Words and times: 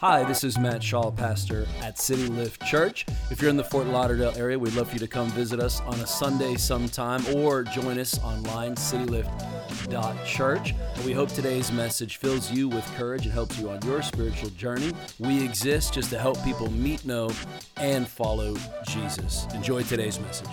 Hi, 0.00 0.24
this 0.24 0.44
is 0.44 0.58
Matt 0.58 0.82
Shaw, 0.82 1.10
pastor 1.10 1.66
at 1.80 1.98
City 1.98 2.26
Lift 2.26 2.62
Church. 2.66 3.06
If 3.30 3.40
you're 3.40 3.48
in 3.48 3.56
the 3.56 3.64
Fort 3.64 3.86
Lauderdale 3.86 4.34
area, 4.36 4.58
we'd 4.58 4.74
love 4.74 4.88
for 4.88 4.92
you 4.92 4.98
to 4.98 5.08
come 5.08 5.30
visit 5.30 5.58
us 5.58 5.80
on 5.80 5.94
a 6.00 6.06
Sunday 6.06 6.56
sometime 6.56 7.24
or 7.34 7.62
join 7.62 7.98
us 7.98 8.22
online, 8.22 8.74
citylift.church. 8.74 10.74
We 11.06 11.14
hope 11.14 11.30
today's 11.30 11.72
message 11.72 12.18
fills 12.18 12.52
you 12.52 12.68
with 12.68 12.84
courage 12.96 13.24
and 13.24 13.32
helps 13.32 13.58
you 13.58 13.70
on 13.70 13.80
your 13.86 14.02
spiritual 14.02 14.50
journey. 14.50 14.92
We 15.18 15.42
exist 15.42 15.94
just 15.94 16.10
to 16.10 16.18
help 16.18 16.44
people 16.44 16.70
meet, 16.70 17.06
know, 17.06 17.30
and 17.78 18.06
follow 18.06 18.54
Jesus. 18.86 19.46
Enjoy 19.54 19.82
today's 19.82 20.20
message. 20.20 20.50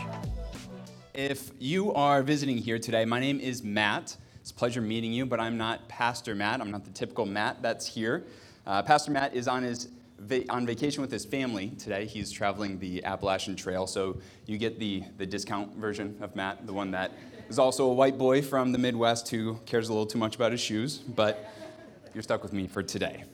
If 1.13 1.51
you 1.59 1.93
are 1.95 2.23
visiting 2.23 2.59
here 2.59 2.79
today, 2.79 3.03
my 3.03 3.19
name 3.19 3.41
is 3.41 3.61
Matt. 3.61 4.15
It's 4.39 4.51
a 4.51 4.53
pleasure 4.53 4.79
meeting 4.79 5.11
you, 5.11 5.25
but 5.25 5.41
I'm 5.41 5.57
not 5.57 5.89
Pastor 5.89 6.33
Matt. 6.33 6.61
I'm 6.61 6.71
not 6.71 6.85
the 6.85 6.91
typical 6.91 7.25
Matt 7.25 7.61
that's 7.61 7.85
here. 7.85 8.23
Uh, 8.65 8.81
Pastor 8.81 9.11
Matt 9.11 9.33
is 9.33 9.47
on 9.49 9.63
his 9.63 9.89
va- 10.19 10.49
on 10.49 10.65
vacation 10.65 11.01
with 11.01 11.11
his 11.11 11.25
family 11.25 11.69
today. 11.71 12.05
He's 12.05 12.31
traveling 12.31 12.79
the 12.79 13.03
Appalachian 13.03 13.57
Trail, 13.57 13.87
so 13.87 14.17
you 14.45 14.57
get 14.57 14.79
the, 14.79 15.03
the 15.17 15.25
discount 15.25 15.75
version 15.75 16.17
of 16.21 16.33
Matt, 16.35 16.65
the 16.65 16.71
one 16.71 16.91
that 16.91 17.11
is 17.49 17.59
also 17.59 17.89
a 17.89 17.93
white 17.93 18.17
boy 18.17 18.41
from 18.41 18.71
the 18.71 18.77
Midwest 18.77 19.29
who 19.29 19.55
cares 19.65 19.89
a 19.89 19.91
little 19.91 20.05
too 20.05 20.17
much 20.17 20.35
about 20.35 20.51
his 20.53 20.61
shoes, 20.61 20.97
but 20.97 21.45
you're 22.13 22.23
stuck 22.23 22.41
with 22.41 22.53
me 22.53 22.67
for 22.67 22.81
today. 22.81 23.25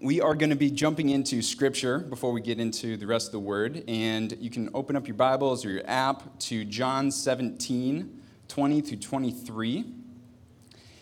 We 0.00 0.20
are 0.22 0.34
going 0.34 0.50
to 0.50 0.56
be 0.56 0.70
jumping 0.70 1.10
into 1.10 1.42
scripture 1.42 1.98
before 1.98 2.32
we 2.32 2.40
get 2.40 2.58
into 2.58 2.96
the 2.96 3.06
rest 3.06 3.26
of 3.28 3.32
the 3.32 3.40
word, 3.40 3.84
and 3.86 4.34
you 4.40 4.48
can 4.48 4.70
open 4.72 4.96
up 4.96 5.06
your 5.06 5.16
Bibles 5.16 5.64
or 5.64 5.70
your 5.70 5.86
app 5.86 6.38
to 6.40 6.64
John 6.64 7.10
17, 7.10 8.22
20 8.48 8.80
through 8.80 8.96
23. 8.96 9.84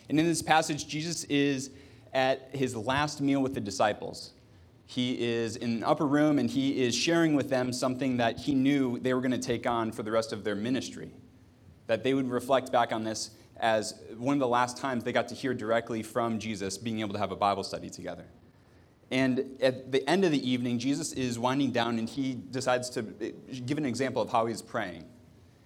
And 0.09 0.19
in 0.19 0.27
this 0.27 0.41
passage, 0.41 0.85
Jesus 0.85 1.23
is 1.25 1.69
at 2.13 2.49
his 2.53 2.75
last 2.75 3.21
meal 3.21 3.41
with 3.41 3.53
the 3.53 3.61
disciples. 3.61 4.33
He 4.85 5.23
is 5.23 5.55
in 5.55 5.71
an 5.71 5.83
upper 5.83 6.05
room 6.05 6.39
and 6.39 6.49
he 6.49 6.83
is 6.83 6.95
sharing 6.95 7.35
with 7.35 7.49
them 7.49 7.73
something 7.73 8.17
that 8.17 8.37
he 8.37 8.53
knew 8.53 8.99
they 8.99 9.13
were 9.13 9.21
going 9.21 9.31
to 9.31 9.37
take 9.37 9.65
on 9.65 9.91
for 9.91 10.03
the 10.03 10.11
rest 10.11 10.33
of 10.33 10.43
their 10.43 10.55
ministry. 10.55 11.11
That 11.87 12.03
they 12.03 12.13
would 12.13 12.29
reflect 12.29 12.71
back 12.71 12.91
on 12.91 13.03
this 13.03 13.31
as 13.57 13.95
one 14.17 14.33
of 14.33 14.39
the 14.39 14.47
last 14.47 14.77
times 14.77 15.03
they 15.03 15.13
got 15.13 15.27
to 15.29 15.35
hear 15.35 15.53
directly 15.53 16.03
from 16.03 16.37
Jesus, 16.39 16.77
being 16.77 16.99
able 16.99 17.13
to 17.13 17.19
have 17.19 17.31
a 17.31 17.35
Bible 17.35 17.63
study 17.63 17.89
together. 17.89 18.25
And 19.11 19.57
at 19.61 19.91
the 19.91 20.07
end 20.09 20.25
of 20.25 20.31
the 20.31 20.49
evening, 20.49 20.79
Jesus 20.79 21.13
is 21.13 21.37
winding 21.37 21.71
down 21.71 21.99
and 21.99 22.09
he 22.09 22.33
decides 22.33 22.89
to 22.91 23.05
eh, 23.21 23.31
give 23.65 23.77
an 23.77 23.85
example 23.85 24.21
of 24.21 24.31
how 24.31 24.47
he's 24.47 24.61
praying. 24.61 25.05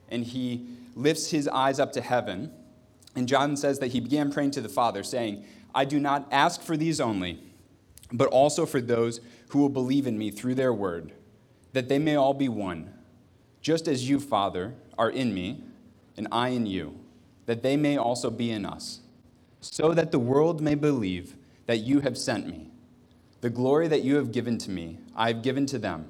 And 0.09 0.23
he 0.23 0.67
lifts 0.95 1.31
his 1.31 1.47
eyes 1.47 1.79
up 1.79 1.93
to 1.93 2.01
heaven. 2.01 2.51
And 3.15 3.27
John 3.27 3.55
says 3.55 3.79
that 3.79 3.87
he 3.87 3.99
began 3.99 4.31
praying 4.31 4.51
to 4.51 4.61
the 4.61 4.69
Father, 4.69 5.01
saying, 5.01 5.45
I 5.77 5.85
do 5.85 5.99
not 5.99 6.27
ask 6.31 6.63
for 6.63 6.75
these 6.75 6.99
only, 6.99 7.39
but 8.11 8.29
also 8.29 8.65
for 8.65 8.81
those 8.81 9.21
who 9.49 9.59
will 9.59 9.69
believe 9.69 10.07
in 10.07 10.17
me 10.17 10.31
through 10.31 10.55
their 10.55 10.73
word, 10.73 11.11
that 11.73 11.87
they 11.87 11.99
may 11.99 12.15
all 12.15 12.33
be 12.33 12.49
one, 12.49 12.91
just 13.61 13.87
as 13.87 14.09
you, 14.09 14.19
Father, 14.19 14.73
are 14.97 15.11
in 15.11 15.35
me, 15.35 15.61
and 16.17 16.27
I 16.31 16.47
in 16.47 16.65
you, 16.65 16.97
that 17.45 17.61
they 17.61 17.77
may 17.77 17.95
also 17.95 18.31
be 18.31 18.49
in 18.49 18.65
us, 18.65 19.01
so 19.61 19.93
that 19.93 20.11
the 20.11 20.17
world 20.17 20.61
may 20.61 20.73
believe 20.73 21.35
that 21.67 21.77
you 21.77 21.99
have 21.99 22.17
sent 22.17 22.47
me. 22.47 22.71
The 23.41 23.51
glory 23.51 23.87
that 23.87 24.01
you 24.01 24.15
have 24.15 24.31
given 24.31 24.57
to 24.57 24.71
me, 24.71 24.97
I 25.15 25.27
have 25.27 25.43
given 25.43 25.67
to 25.67 25.77
them, 25.77 26.09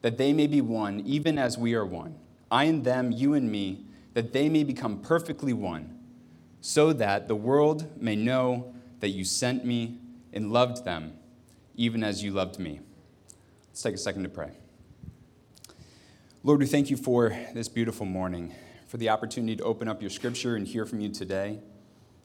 that 0.00 0.16
they 0.16 0.32
may 0.32 0.46
be 0.46 0.62
one, 0.62 1.00
even 1.00 1.38
as 1.38 1.58
we 1.58 1.74
are 1.74 1.84
one. 1.84 2.14
I 2.50 2.64
and 2.64 2.82
them, 2.82 3.12
you 3.12 3.34
and 3.34 3.52
me, 3.52 3.84
that 4.14 4.32
they 4.32 4.48
may 4.48 4.64
become 4.64 5.00
perfectly 5.00 5.52
one, 5.52 5.98
so 6.62 6.94
that 6.94 7.28
the 7.28 7.36
world 7.36 8.00
may 8.00 8.16
know 8.16 8.73
that 9.04 9.10
you 9.10 9.22
sent 9.22 9.66
me 9.66 9.98
and 10.32 10.50
loved 10.50 10.82
them, 10.86 11.12
even 11.76 12.02
as 12.02 12.24
you 12.24 12.30
loved 12.30 12.58
me. 12.58 12.80
Let's 13.68 13.82
take 13.82 13.94
a 13.94 13.98
second 13.98 14.22
to 14.22 14.30
pray. 14.30 14.52
Lord, 16.42 16.58
we 16.58 16.64
thank 16.64 16.88
you 16.88 16.96
for 16.96 17.36
this 17.52 17.68
beautiful 17.68 18.06
morning, 18.06 18.54
for 18.86 18.96
the 18.96 19.10
opportunity 19.10 19.56
to 19.56 19.62
open 19.62 19.88
up 19.88 20.00
your 20.00 20.08
scripture 20.08 20.56
and 20.56 20.66
hear 20.66 20.86
from 20.86 21.00
you 21.00 21.10
today. 21.10 21.58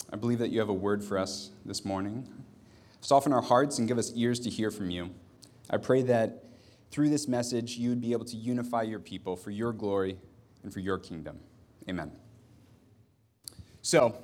I 0.10 0.16
believe 0.16 0.40
that 0.40 0.52
you 0.52 0.62
have 0.62 0.70
a 0.70 0.74
word 0.74 1.04
for 1.04 1.18
us 1.18 1.50
this 1.66 1.84
morning. 1.84 2.26
Soften 3.02 3.34
our 3.34 3.42
hearts 3.42 3.78
and 3.78 3.86
give 3.86 3.98
us 3.98 4.14
ears 4.16 4.40
to 4.40 4.50
hear 4.50 4.72
from 4.72 4.90
you. 4.90 5.10
I 5.70 5.76
pray 5.76 6.02
that 6.04 6.46
through 6.92 7.10
this 7.10 7.28
message, 7.28 7.76
you 7.76 7.90
would 7.90 8.00
be 8.00 8.14
able 8.14 8.24
to 8.24 8.38
unify 8.38 8.84
your 8.84 9.00
people 9.00 9.36
for 9.36 9.52
your 9.52 9.74
glory 9.74 10.18
and 10.64 10.72
for 10.72 10.80
your 10.80 10.98
kingdom. 10.98 11.42
Amen. 11.90 12.14
So, 13.82 14.16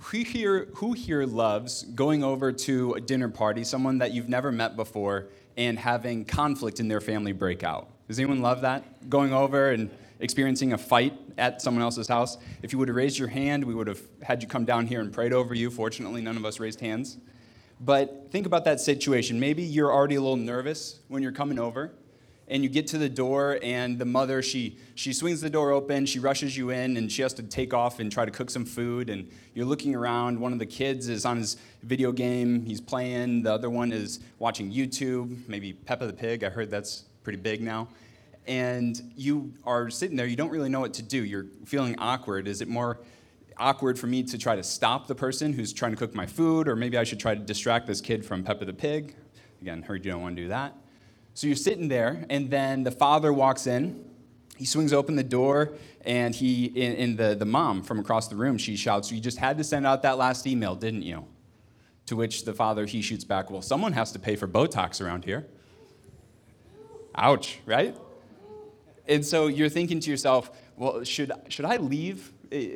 who 0.00 0.18
here, 0.24 0.68
who 0.74 0.92
here 0.92 1.24
loves 1.24 1.84
going 1.84 2.24
over 2.24 2.52
to 2.52 2.94
a 2.94 3.00
dinner 3.00 3.28
party, 3.28 3.64
someone 3.64 3.98
that 3.98 4.12
you've 4.12 4.28
never 4.28 4.50
met 4.50 4.76
before, 4.76 5.28
and 5.56 5.78
having 5.78 6.24
conflict 6.24 6.80
in 6.80 6.88
their 6.88 7.00
family 7.00 7.32
break 7.32 7.62
out? 7.62 7.88
Does 8.08 8.18
anyone 8.18 8.40
love 8.40 8.62
that? 8.62 9.08
Going 9.10 9.32
over 9.32 9.70
and 9.70 9.90
experiencing 10.18 10.72
a 10.72 10.78
fight 10.78 11.14
at 11.38 11.60
someone 11.60 11.82
else's 11.82 12.08
house? 12.08 12.38
If 12.62 12.72
you 12.72 12.78
would 12.78 12.88
have 12.88 12.96
raised 12.96 13.18
your 13.18 13.28
hand, 13.28 13.62
we 13.64 13.74
would 13.74 13.86
have 13.86 14.00
had 14.22 14.42
you 14.42 14.48
come 14.48 14.64
down 14.64 14.86
here 14.86 15.00
and 15.00 15.12
prayed 15.12 15.32
over 15.32 15.54
you. 15.54 15.70
Fortunately, 15.70 16.22
none 16.22 16.36
of 16.36 16.44
us 16.44 16.58
raised 16.60 16.80
hands. 16.80 17.18
But 17.80 18.28
think 18.30 18.46
about 18.46 18.64
that 18.64 18.80
situation. 18.80 19.38
Maybe 19.38 19.62
you're 19.62 19.92
already 19.92 20.16
a 20.16 20.20
little 20.20 20.36
nervous 20.36 21.00
when 21.08 21.22
you're 21.22 21.32
coming 21.32 21.58
over 21.58 21.92
and 22.50 22.64
you 22.64 22.68
get 22.68 22.88
to 22.88 22.98
the 22.98 23.08
door 23.08 23.60
and 23.62 23.96
the 23.98 24.04
mother 24.04 24.42
she 24.42 24.76
she 24.96 25.12
swings 25.12 25.40
the 25.40 25.48
door 25.48 25.70
open 25.70 26.04
she 26.04 26.18
rushes 26.18 26.56
you 26.56 26.70
in 26.70 26.96
and 26.96 27.10
she 27.10 27.22
has 27.22 27.32
to 27.32 27.44
take 27.44 27.72
off 27.72 28.00
and 28.00 28.10
try 28.10 28.24
to 28.24 28.30
cook 28.30 28.50
some 28.50 28.64
food 28.64 29.08
and 29.08 29.30
you're 29.54 29.66
looking 29.66 29.94
around. 29.94 30.38
One 30.38 30.52
of 30.52 30.58
the 30.58 30.66
kids 30.66 31.08
is 31.08 31.24
on 31.24 31.38
his 31.38 31.56
video 31.82 32.12
game 32.12 32.66
he's 32.66 32.80
playing. 32.80 33.44
The 33.44 33.52
other 33.54 33.70
one 33.70 33.92
is 33.92 34.20
watching 34.38 34.70
youtube 34.70 35.48
maybe 35.48 35.72
peppa 35.72 36.06
the 36.06 36.12
pig 36.12 36.44
i 36.44 36.50
heard 36.50 36.70
that's 36.70 37.04
pretty 37.22 37.38
big 37.38 37.62
now. 37.62 37.88
And 38.46 39.00
you 39.16 39.54
are 39.64 39.88
sitting 39.88 40.16
there 40.16 40.26
you 40.26 40.36
don't 40.36 40.50
really 40.50 40.68
know 40.68 40.80
what 40.80 40.94
to 40.94 41.02
do. 41.02 41.24
You're 41.24 41.46
feeling 41.64 41.94
awkward. 41.98 42.48
Is 42.48 42.60
it 42.60 42.68
more 42.68 42.98
awkward 43.58 43.98
for 43.98 44.06
me 44.08 44.22
to 44.24 44.38
try 44.38 44.56
to 44.56 44.62
stop 44.62 45.06
the 45.06 45.14
person 45.14 45.52
who's 45.52 45.72
trying 45.72 45.92
to 45.92 45.96
cook 45.96 46.14
my 46.14 46.24
food 46.24 46.66
or 46.66 46.74
maybe 46.74 46.96
i 46.96 47.04
should 47.04 47.20
try 47.20 47.34
to 47.34 47.40
distract 47.40 47.86
this 47.86 48.00
kid 48.00 48.26
from 48.26 48.42
peppa 48.42 48.64
the 48.64 48.72
pig? 48.72 49.14
Again 49.62 49.82
heard 49.82 50.04
you 50.04 50.10
don't 50.10 50.22
want 50.22 50.34
to 50.34 50.42
do 50.42 50.48
that 50.48 50.74
so 51.34 51.46
you're 51.46 51.56
sitting 51.56 51.88
there, 51.88 52.24
and 52.28 52.50
then 52.50 52.82
the 52.82 52.90
father 52.90 53.32
walks 53.32 53.66
in. 53.66 54.04
He 54.56 54.66
swings 54.66 54.92
open 54.92 55.16
the 55.16 55.24
door, 55.24 55.72
and 56.02 56.34
he, 56.34 56.66
in, 56.66 57.16
the, 57.16 57.34
the 57.34 57.44
mom 57.46 57.82
from 57.82 57.98
across 57.98 58.28
the 58.28 58.36
room, 58.36 58.58
she 58.58 58.76
shouts, 58.76 59.10
You 59.10 59.20
just 59.20 59.38
had 59.38 59.56
to 59.58 59.64
send 59.64 59.86
out 59.86 60.02
that 60.02 60.18
last 60.18 60.46
email, 60.46 60.74
didn't 60.74 61.02
you? 61.02 61.24
To 62.06 62.16
which 62.16 62.44
the 62.44 62.52
father, 62.52 62.84
he 62.84 63.00
shoots 63.00 63.24
back, 63.24 63.50
Well, 63.50 63.62
someone 63.62 63.92
has 63.92 64.12
to 64.12 64.18
pay 64.18 64.36
for 64.36 64.46
Botox 64.46 65.00
around 65.00 65.24
here. 65.24 65.46
Ouch, 67.14 67.58
right? 67.64 67.96
And 69.06 69.24
so 69.24 69.46
you're 69.46 69.68
thinking 69.68 70.00
to 70.00 70.10
yourself, 70.10 70.50
Well, 70.76 71.04
should, 71.04 71.32
should 71.48 71.64
I 71.64 71.76
leave? 71.76 72.32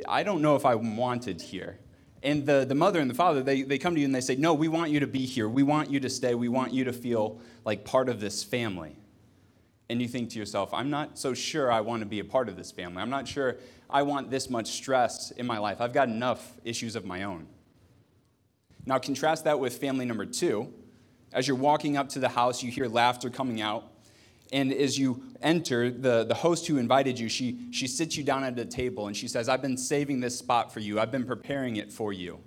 I 0.08 0.22
don't 0.22 0.40
know 0.40 0.56
if 0.56 0.64
I'm 0.64 0.96
wanted 0.96 1.42
here. 1.42 1.78
And 2.24 2.46
the, 2.46 2.64
the 2.66 2.74
mother 2.74 3.00
and 3.00 3.10
the 3.10 3.14
father, 3.14 3.42
they, 3.42 3.62
they 3.62 3.76
come 3.76 3.94
to 3.94 4.00
you 4.00 4.06
and 4.06 4.14
they 4.14 4.22
say, 4.22 4.34
No, 4.34 4.54
we 4.54 4.66
want 4.66 4.90
you 4.90 4.98
to 5.00 5.06
be 5.06 5.26
here. 5.26 5.48
We 5.48 5.62
want 5.62 5.90
you 5.90 6.00
to 6.00 6.10
stay. 6.10 6.34
We 6.34 6.48
want 6.48 6.72
you 6.72 6.84
to 6.84 6.92
feel 6.92 7.38
like 7.64 7.84
part 7.84 8.08
of 8.08 8.18
this 8.18 8.42
family. 8.42 8.96
And 9.90 10.00
you 10.00 10.08
think 10.08 10.30
to 10.30 10.38
yourself, 10.38 10.72
I'm 10.72 10.88
not 10.88 11.18
so 11.18 11.34
sure 11.34 11.70
I 11.70 11.82
want 11.82 12.00
to 12.00 12.06
be 12.06 12.18
a 12.18 12.24
part 12.24 12.48
of 12.48 12.56
this 12.56 12.72
family. 12.72 13.02
I'm 13.02 13.10
not 13.10 13.28
sure 13.28 13.58
I 13.90 14.02
want 14.02 14.30
this 14.30 14.48
much 14.48 14.68
stress 14.68 15.30
in 15.32 15.46
my 15.46 15.58
life. 15.58 15.82
I've 15.82 15.92
got 15.92 16.08
enough 16.08 16.58
issues 16.64 16.96
of 16.96 17.04
my 17.04 17.24
own. 17.24 17.46
Now, 18.86 18.98
contrast 18.98 19.44
that 19.44 19.60
with 19.60 19.76
family 19.76 20.06
number 20.06 20.24
two. 20.24 20.72
As 21.34 21.46
you're 21.46 21.56
walking 21.56 21.96
up 21.98 22.08
to 22.10 22.20
the 22.20 22.28
house, 22.28 22.62
you 22.62 22.70
hear 22.70 22.86
laughter 22.86 23.28
coming 23.28 23.60
out. 23.60 23.90
And 24.54 24.72
as 24.72 24.96
you 24.96 25.20
enter, 25.42 25.90
the, 25.90 26.22
the 26.22 26.34
host 26.34 26.68
who 26.68 26.76
invited 26.76 27.18
you, 27.18 27.28
she, 27.28 27.58
she 27.72 27.88
sits 27.88 28.16
you 28.16 28.22
down 28.22 28.44
at 28.44 28.56
a 28.56 28.64
table 28.64 29.08
and 29.08 29.16
she 29.16 29.26
says, 29.26 29.48
I've 29.48 29.60
been 29.60 29.76
saving 29.76 30.20
this 30.20 30.38
spot 30.38 30.72
for 30.72 30.78
you. 30.78 31.00
I've 31.00 31.10
been 31.10 31.26
preparing 31.26 31.74
it 31.74 31.92
for 31.92 32.12
you. 32.12 32.38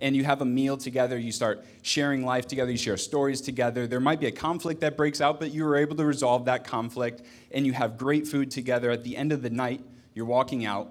And 0.00 0.16
you 0.16 0.24
have 0.24 0.40
a 0.40 0.44
meal 0.44 0.76
together. 0.76 1.16
You 1.16 1.30
start 1.30 1.64
sharing 1.82 2.24
life 2.24 2.48
together. 2.48 2.72
You 2.72 2.76
share 2.76 2.96
stories 2.96 3.40
together. 3.40 3.86
There 3.86 4.00
might 4.00 4.18
be 4.18 4.26
a 4.26 4.32
conflict 4.32 4.80
that 4.80 4.96
breaks 4.96 5.20
out, 5.20 5.38
but 5.38 5.52
you 5.52 5.64
were 5.64 5.76
able 5.76 5.94
to 5.94 6.04
resolve 6.04 6.46
that 6.46 6.64
conflict. 6.64 7.22
And 7.52 7.64
you 7.64 7.72
have 7.72 7.96
great 7.96 8.26
food 8.26 8.50
together. 8.50 8.90
At 8.90 9.04
the 9.04 9.16
end 9.16 9.30
of 9.30 9.40
the 9.40 9.50
night, 9.50 9.80
you're 10.12 10.26
walking 10.26 10.66
out, 10.66 10.90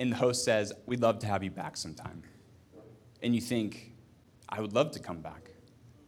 and 0.00 0.10
the 0.10 0.16
host 0.16 0.44
says, 0.44 0.72
We'd 0.86 1.00
love 1.00 1.20
to 1.20 1.28
have 1.28 1.44
you 1.44 1.52
back 1.52 1.76
sometime. 1.76 2.24
And 3.22 3.36
you 3.36 3.40
think, 3.40 3.92
I 4.48 4.60
would 4.60 4.72
love 4.72 4.90
to 4.92 4.98
come 4.98 5.20
back. 5.20 5.50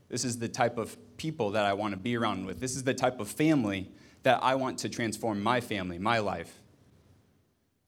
This 0.09 0.25
is 0.25 0.39
the 0.39 0.49
type 0.49 0.79
of 0.79 0.97
people 1.17 1.51
that 1.51 1.65
I 1.65 1.75
want 1.75 1.93
to 1.93 1.99
be 1.99 2.17
around 2.17 2.47
with. 2.47 2.61
This 2.61 2.77
is 2.77 2.85
the 2.85 2.95
type 2.95 3.21
of 3.21 3.29
family 3.29 3.91
that 4.23 4.43
I 4.43 4.55
want 4.55 4.79
to 4.81 4.89
transform 4.89 5.43
my 5.43 5.61
family, 5.61 5.99
my 5.99 6.19
life. 6.19 6.61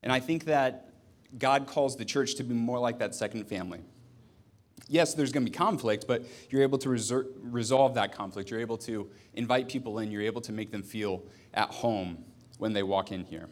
And 0.02 0.12
I 0.12 0.20
think 0.20 0.44
that 0.44 0.90
God 1.38 1.66
calls 1.66 1.96
the 1.96 2.04
church 2.04 2.34
to 2.36 2.42
be 2.42 2.54
more 2.54 2.78
like 2.78 2.98
that 2.98 3.14
second 3.14 3.44
family. 3.46 3.80
Yes, 4.88 5.14
there's 5.14 5.30
going 5.30 5.44
to 5.44 5.50
be 5.50 5.56
conflict, 5.56 6.06
but 6.08 6.24
you're 6.50 6.62
able 6.62 6.78
to 6.78 6.88
resor- 6.88 7.28
resolve 7.40 7.94
that 7.94 8.12
conflict. 8.12 8.50
You're 8.50 8.60
able 8.60 8.78
to 8.78 9.08
invite 9.34 9.68
people 9.68 9.98
in. 10.00 10.10
You're 10.10 10.22
able 10.22 10.40
to 10.42 10.52
make 10.52 10.72
them 10.72 10.82
feel 10.82 11.22
at 11.54 11.70
home 11.70 12.24
when 12.58 12.72
they 12.72 12.82
walk 12.82 13.12
in 13.12 13.24
here. 13.24 13.48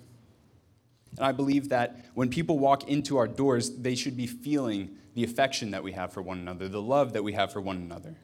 And 1.17 1.25
I 1.25 1.33
believe 1.33 1.69
that 1.71 2.05
when 2.15 2.29
people 2.29 2.59
walk 2.59 2.89
into 2.89 3.17
our 3.17 3.29
doors, 3.29 3.71
they 3.71 3.95
should 3.95 4.17
be 4.17 4.27
feeling 4.27 4.97
the 5.15 5.25
affection 5.25 5.71
that 5.71 5.83
we 5.83 5.93
have 5.93 6.13
for 6.13 6.23
one 6.23 6.39
another, 6.39 6.69
the 6.69 6.83
love 6.83 7.13
that 7.13 7.23
we 7.23 7.33
have 7.33 7.53
for 7.53 7.61
one 7.61 7.77
another. 7.77 8.17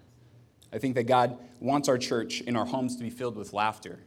I 0.74 0.78
think 0.78 0.96
that 0.96 1.04
God 1.04 1.38
wants 1.60 1.88
our 1.88 1.96
church 1.96 2.42
and 2.46 2.56
our 2.56 2.66
homes 2.66 2.96
to 2.96 3.02
be 3.04 3.10
filled 3.10 3.36
with 3.36 3.52
laughter. 3.52 4.00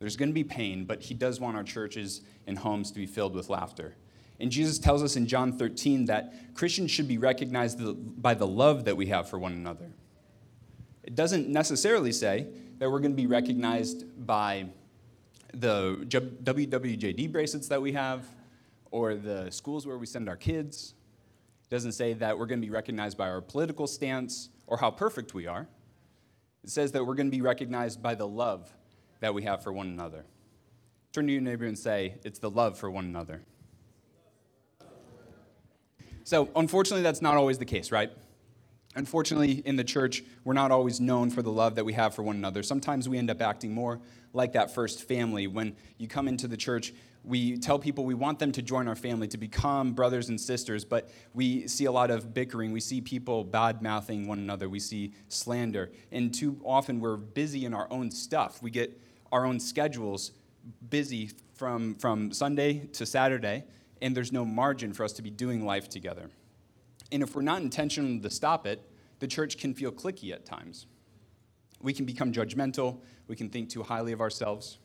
There's 0.00 0.16
going 0.16 0.30
to 0.30 0.34
be 0.34 0.44
pain, 0.44 0.84
but 0.84 1.02
He 1.02 1.14
does 1.14 1.38
want 1.38 1.56
our 1.56 1.62
churches 1.62 2.22
and 2.46 2.58
homes 2.58 2.90
to 2.90 2.98
be 2.98 3.06
filled 3.06 3.34
with 3.34 3.48
laughter. 3.48 3.94
And 4.40 4.50
Jesus 4.50 4.78
tells 4.78 5.02
us 5.02 5.16
in 5.16 5.26
John 5.26 5.52
13 5.52 6.06
that 6.06 6.54
Christians 6.54 6.90
should 6.90 7.06
be 7.06 7.18
recognized 7.18 7.78
by 8.20 8.34
the 8.34 8.46
love 8.46 8.86
that 8.86 8.96
we 8.96 9.06
have 9.06 9.28
for 9.28 9.38
one 9.38 9.52
another. 9.52 9.92
It 11.04 11.14
doesn't 11.14 11.48
necessarily 11.48 12.12
say 12.12 12.46
that 12.78 12.90
we're 12.90 13.00
going 13.00 13.12
to 13.12 13.16
be 13.16 13.26
recognized 13.26 14.04
by 14.26 14.66
the 15.52 16.04
WWJD 16.08 17.30
bracelets 17.30 17.68
that 17.68 17.80
we 17.80 17.92
have 17.92 18.26
or 18.90 19.14
the 19.14 19.50
schools 19.50 19.86
where 19.86 19.98
we 19.98 20.06
send 20.06 20.28
our 20.28 20.36
kids. 20.36 20.94
It 21.64 21.74
doesn't 21.74 21.92
say 21.92 22.14
that 22.14 22.38
we're 22.38 22.46
going 22.46 22.60
to 22.60 22.66
be 22.66 22.72
recognized 22.72 23.18
by 23.18 23.28
our 23.28 23.40
political 23.40 23.86
stance 23.86 24.48
or 24.70 24.78
how 24.78 24.90
perfect 24.90 25.34
we 25.34 25.46
are. 25.46 25.68
It 26.64 26.70
says 26.70 26.92
that 26.92 27.04
we're 27.04 27.14
going 27.14 27.30
to 27.30 27.36
be 27.36 27.42
recognized 27.42 28.02
by 28.02 28.14
the 28.14 28.26
love 28.26 28.72
that 29.18 29.34
we 29.34 29.42
have 29.42 29.62
for 29.62 29.72
one 29.72 29.88
another. 29.88 30.24
Turn 31.12 31.26
to 31.26 31.32
your 31.32 31.42
neighbor 31.42 31.66
and 31.66 31.78
say, 31.78 32.14
It's 32.24 32.38
the 32.38 32.50
love 32.50 32.78
for 32.78 32.90
one 32.90 33.04
another. 33.04 33.42
So, 36.24 36.48
unfortunately, 36.54 37.02
that's 37.02 37.20
not 37.20 37.34
always 37.34 37.58
the 37.58 37.64
case, 37.64 37.90
right? 37.90 38.10
Unfortunately, 38.94 39.62
in 39.64 39.76
the 39.76 39.84
church, 39.84 40.22
we're 40.44 40.54
not 40.54 40.70
always 40.70 41.00
known 41.00 41.30
for 41.30 41.42
the 41.42 41.50
love 41.50 41.74
that 41.74 41.84
we 41.84 41.92
have 41.94 42.14
for 42.14 42.22
one 42.22 42.36
another. 42.36 42.62
Sometimes 42.62 43.08
we 43.08 43.18
end 43.18 43.30
up 43.30 43.40
acting 43.40 43.72
more 43.72 44.00
like 44.32 44.52
that 44.52 44.72
first 44.72 45.02
family. 45.04 45.46
When 45.46 45.76
you 45.98 46.06
come 46.06 46.28
into 46.28 46.46
the 46.46 46.56
church, 46.56 46.92
we 47.24 47.58
tell 47.58 47.78
people 47.78 48.04
we 48.04 48.14
want 48.14 48.38
them 48.38 48.50
to 48.52 48.62
join 48.62 48.88
our 48.88 48.96
family, 48.96 49.28
to 49.28 49.38
become 49.38 49.92
brothers 49.92 50.30
and 50.30 50.40
sisters, 50.40 50.84
but 50.84 51.10
we 51.34 51.68
see 51.68 51.84
a 51.84 51.92
lot 51.92 52.10
of 52.10 52.32
bickering. 52.32 52.72
We 52.72 52.80
see 52.80 53.00
people 53.00 53.44
bad 53.44 53.82
mouthing 53.82 54.26
one 54.26 54.38
another. 54.38 54.68
We 54.68 54.80
see 54.80 55.12
slander. 55.28 55.90
And 56.10 56.32
too 56.32 56.60
often 56.64 56.98
we're 56.98 57.16
busy 57.16 57.64
in 57.64 57.74
our 57.74 57.88
own 57.90 58.10
stuff. 58.10 58.62
We 58.62 58.70
get 58.70 58.98
our 59.32 59.44
own 59.44 59.60
schedules 59.60 60.32
busy 60.88 61.30
from, 61.54 61.94
from 61.96 62.32
Sunday 62.32 62.86
to 62.92 63.04
Saturday, 63.04 63.64
and 64.00 64.16
there's 64.16 64.32
no 64.32 64.44
margin 64.44 64.92
for 64.92 65.04
us 65.04 65.12
to 65.14 65.22
be 65.22 65.30
doing 65.30 65.64
life 65.66 65.88
together. 65.88 66.30
And 67.12 67.22
if 67.22 67.34
we're 67.34 67.42
not 67.42 67.60
intentional 67.60 68.20
to 68.20 68.30
stop 68.30 68.66
it, 68.66 68.82
the 69.18 69.26
church 69.26 69.58
can 69.58 69.74
feel 69.74 69.92
cliquey 69.92 70.32
at 70.32 70.46
times. 70.46 70.86
We 71.82 71.92
can 71.92 72.06
become 72.06 72.32
judgmental. 72.32 73.00
We 73.28 73.36
can 73.36 73.50
think 73.50 73.68
too 73.68 73.82
highly 73.82 74.12
of 74.12 74.20
ourselves. 74.20 74.78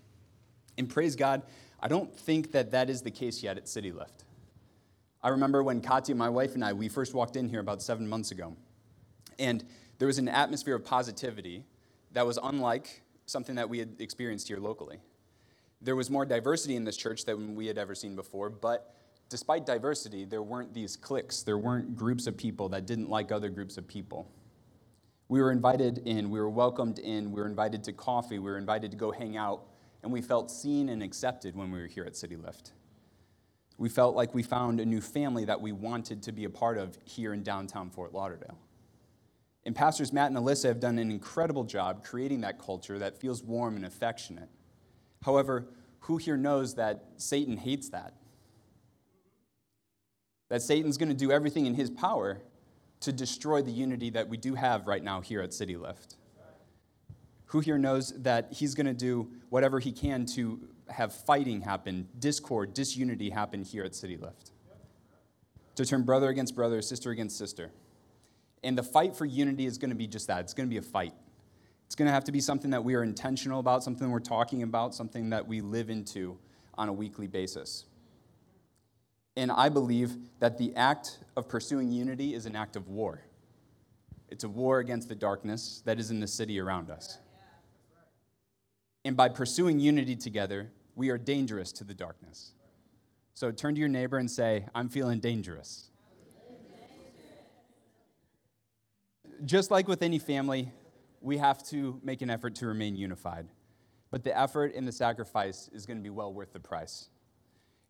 And 0.77 0.89
praise 0.89 1.15
God, 1.15 1.43
I 1.79 1.87
don't 1.87 2.13
think 2.17 2.51
that 2.51 2.71
that 2.71 2.89
is 2.89 3.01
the 3.01 3.11
case 3.11 3.43
yet 3.43 3.57
at 3.57 3.67
City 3.67 3.91
Lift. 3.91 4.23
I 5.21 5.29
remember 5.29 5.63
when 5.63 5.81
Katya, 5.81 6.15
my 6.15 6.29
wife, 6.29 6.53
and 6.55 6.63
I, 6.63 6.73
we 6.73 6.87
first 6.87 7.13
walked 7.13 7.35
in 7.35 7.49
here 7.49 7.59
about 7.59 7.81
seven 7.81 8.07
months 8.07 8.31
ago. 8.31 8.55
And 9.39 9.63
there 9.97 10.07
was 10.07 10.17
an 10.17 10.27
atmosphere 10.27 10.75
of 10.75 10.85
positivity 10.85 11.65
that 12.11 12.25
was 12.25 12.37
unlike 12.41 13.01
something 13.25 13.55
that 13.55 13.69
we 13.69 13.79
had 13.79 13.95
experienced 13.99 14.47
here 14.47 14.57
locally. 14.57 14.99
There 15.81 15.95
was 15.95 16.09
more 16.09 16.25
diversity 16.25 16.75
in 16.75 16.83
this 16.83 16.97
church 16.97 17.25
than 17.25 17.55
we 17.55 17.67
had 17.67 17.77
ever 17.77 17.95
seen 17.95 18.15
before, 18.15 18.49
but 18.49 18.95
despite 19.29 19.65
diversity, 19.65 20.25
there 20.25 20.43
weren't 20.43 20.73
these 20.73 20.95
cliques. 20.95 21.43
There 21.43 21.57
weren't 21.57 21.95
groups 21.95 22.27
of 22.27 22.37
people 22.37 22.69
that 22.69 22.85
didn't 22.85 23.09
like 23.09 23.31
other 23.31 23.49
groups 23.49 23.77
of 23.77 23.87
people. 23.87 24.31
We 25.27 25.41
were 25.41 25.51
invited 25.51 25.99
in, 26.05 26.29
we 26.29 26.39
were 26.39 26.49
welcomed 26.49 26.99
in, 26.99 27.31
we 27.31 27.41
were 27.41 27.47
invited 27.47 27.83
to 27.85 27.93
coffee, 27.93 28.37
we 28.37 28.49
were 28.49 28.59
invited 28.59 28.91
to 28.91 28.97
go 28.97 29.11
hang 29.11 29.37
out, 29.37 29.63
and 30.05 30.13
we 30.13 30.21
felt 30.21 30.49
seen 30.49 30.87
and 30.87 31.03
accepted 31.03 31.55
when 31.55 31.71
we 31.71 31.81
were 31.81 31.87
here 31.87 32.05
at 32.05 32.15
City 32.15 32.37
Lift. 32.37 32.71
We 33.77 33.89
felt 33.89 34.15
like 34.15 34.33
we 34.33 34.43
found 34.43 34.79
a 34.79 34.85
new 34.85 35.01
family 35.01 35.43
that 35.45 35.59
we 35.59 35.73
wanted 35.73 36.23
to 36.23 36.31
be 36.31 36.45
a 36.45 36.49
part 36.49 36.77
of 36.77 36.97
here 37.03 37.33
in 37.33 37.43
downtown 37.43 37.89
Fort 37.89 38.13
Lauderdale. 38.13 38.57
And 39.65 39.75
Pastors 39.75 40.13
Matt 40.13 40.27
and 40.29 40.37
Alyssa 40.37 40.65
have 40.65 40.79
done 40.79 40.99
an 40.99 41.11
incredible 41.11 41.63
job 41.63 42.05
creating 42.05 42.41
that 42.41 42.59
culture 42.59 42.99
that 42.99 43.17
feels 43.17 43.43
warm 43.43 43.75
and 43.75 43.83
affectionate. 43.83 44.47
However, 45.23 45.65
who 46.01 46.17
here 46.17 46.37
knows 46.37 46.75
that 46.75 47.03
Satan 47.17 47.57
hates 47.57 47.89
that? 47.89 48.13
that 50.49 50.61
Satan's 50.61 50.97
going 50.97 51.09
to 51.09 51.15
do 51.15 51.31
everything 51.31 51.65
in 51.65 51.73
his 51.73 51.89
power 51.89 52.41
to 53.01 53.11
destroy 53.11 53.61
the 53.61 53.71
unity 53.71 54.09
that 54.11 54.29
we 54.29 54.37
do 54.37 54.55
have 54.55 54.87
right 54.87 55.03
now 55.03 55.21
here 55.21 55.41
at 55.41 55.53
City 55.53 55.75
Lift. 55.75 56.15
Who 57.47 57.59
here 57.59 57.77
knows 57.77 58.11
that 58.23 58.51
he's 58.51 58.73
going 58.73 58.87
to 58.87 58.93
do 58.93 59.29
whatever 59.49 59.79
he 59.79 59.91
can 59.91 60.25
to 60.27 60.59
have 60.89 61.13
fighting 61.13 61.61
happen, 61.61 62.07
discord, 62.19 62.73
disunity 62.73 63.29
happen 63.29 63.63
here 63.63 63.83
at 63.83 63.95
City 63.95 64.17
Lift? 64.17 64.51
To 65.75 65.85
turn 65.85 66.03
brother 66.03 66.29
against 66.29 66.55
brother, 66.55 66.81
sister 66.81 67.11
against 67.11 67.37
sister. 67.37 67.71
And 68.63 68.77
the 68.77 68.83
fight 68.83 69.15
for 69.15 69.25
unity 69.25 69.65
is 69.65 69.77
going 69.77 69.89
to 69.89 69.95
be 69.95 70.07
just 70.07 70.27
that 70.27 70.39
it's 70.39 70.53
going 70.53 70.67
to 70.67 70.73
be 70.73 70.77
a 70.77 70.81
fight. 70.81 71.13
It's 71.85 71.95
going 71.95 72.07
to 72.07 72.11
have 72.11 72.23
to 72.23 72.31
be 72.31 72.39
something 72.39 72.71
that 72.71 72.83
we 72.83 72.95
are 72.95 73.03
intentional 73.03 73.59
about, 73.59 73.83
something 73.83 74.09
we're 74.09 74.19
talking 74.19 74.63
about, 74.63 74.95
something 74.95 75.29
that 75.29 75.47
we 75.47 75.61
live 75.61 75.89
into 75.89 76.37
on 76.77 76.89
a 76.89 76.93
weekly 76.93 77.27
basis. 77.27 77.85
And 79.37 79.51
I 79.51 79.69
believe 79.69 80.15
that 80.39 80.57
the 80.57 80.75
act 80.75 81.19
of 81.35 81.47
pursuing 81.47 81.91
unity 81.91 82.33
is 82.33 82.45
an 82.45 82.55
act 82.55 82.75
of 82.75 82.87
war. 82.87 83.21
It's 84.29 84.43
a 84.43 84.49
war 84.49 84.79
against 84.79 85.09
the 85.09 85.15
darkness 85.15 85.83
that 85.85 85.99
is 85.99 86.09
in 86.09 86.19
the 86.19 86.27
city 86.27 86.59
around 86.59 86.89
us. 86.89 87.19
And 89.05 89.15
by 89.15 89.29
pursuing 89.29 89.79
unity 89.79 90.15
together, 90.15 90.71
we 90.95 91.11
are 91.11 91.17
dangerous 91.17 91.71
to 91.73 91.83
the 91.83 91.93
darkness. 91.93 92.53
So 93.35 93.51
turn 93.51 93.75
to 93.75 93.79
your 93.79 93.87
neighbor 93.87 94.17
and 94.17 94.29
say, 94.29 94.65
I'm 94.73 94.89
feeling 94.89 95.19
dangerous. 95.19 95.91
Just 99.45 99.69
like 99.69 99.87
with 99.87 100.01
any 100.01 100.17
family, 100.17 100.71
we 101.21 101.37
have 101.37 101.63
to 101.67 101.99
make 102.03 102.23
an 102.23 102.31
effort 102.31 102.55
to 102.55 102.65
remain 102.65 102.95
unified. 102.95 103.47
But 104.09 104.23
the 104.23 104.37
effort 104.37 104.73
and 104.73 104.87
the 104.87 104.91
sacrifice 104.91 105.69
is 105.71 105.85
going 105.85 105.97
to 105.97 106.03
be 106.03 106.09
well 106.09 106.33
worth 106.33 106.51
the 106.53 106.59
price. 106.59 107.09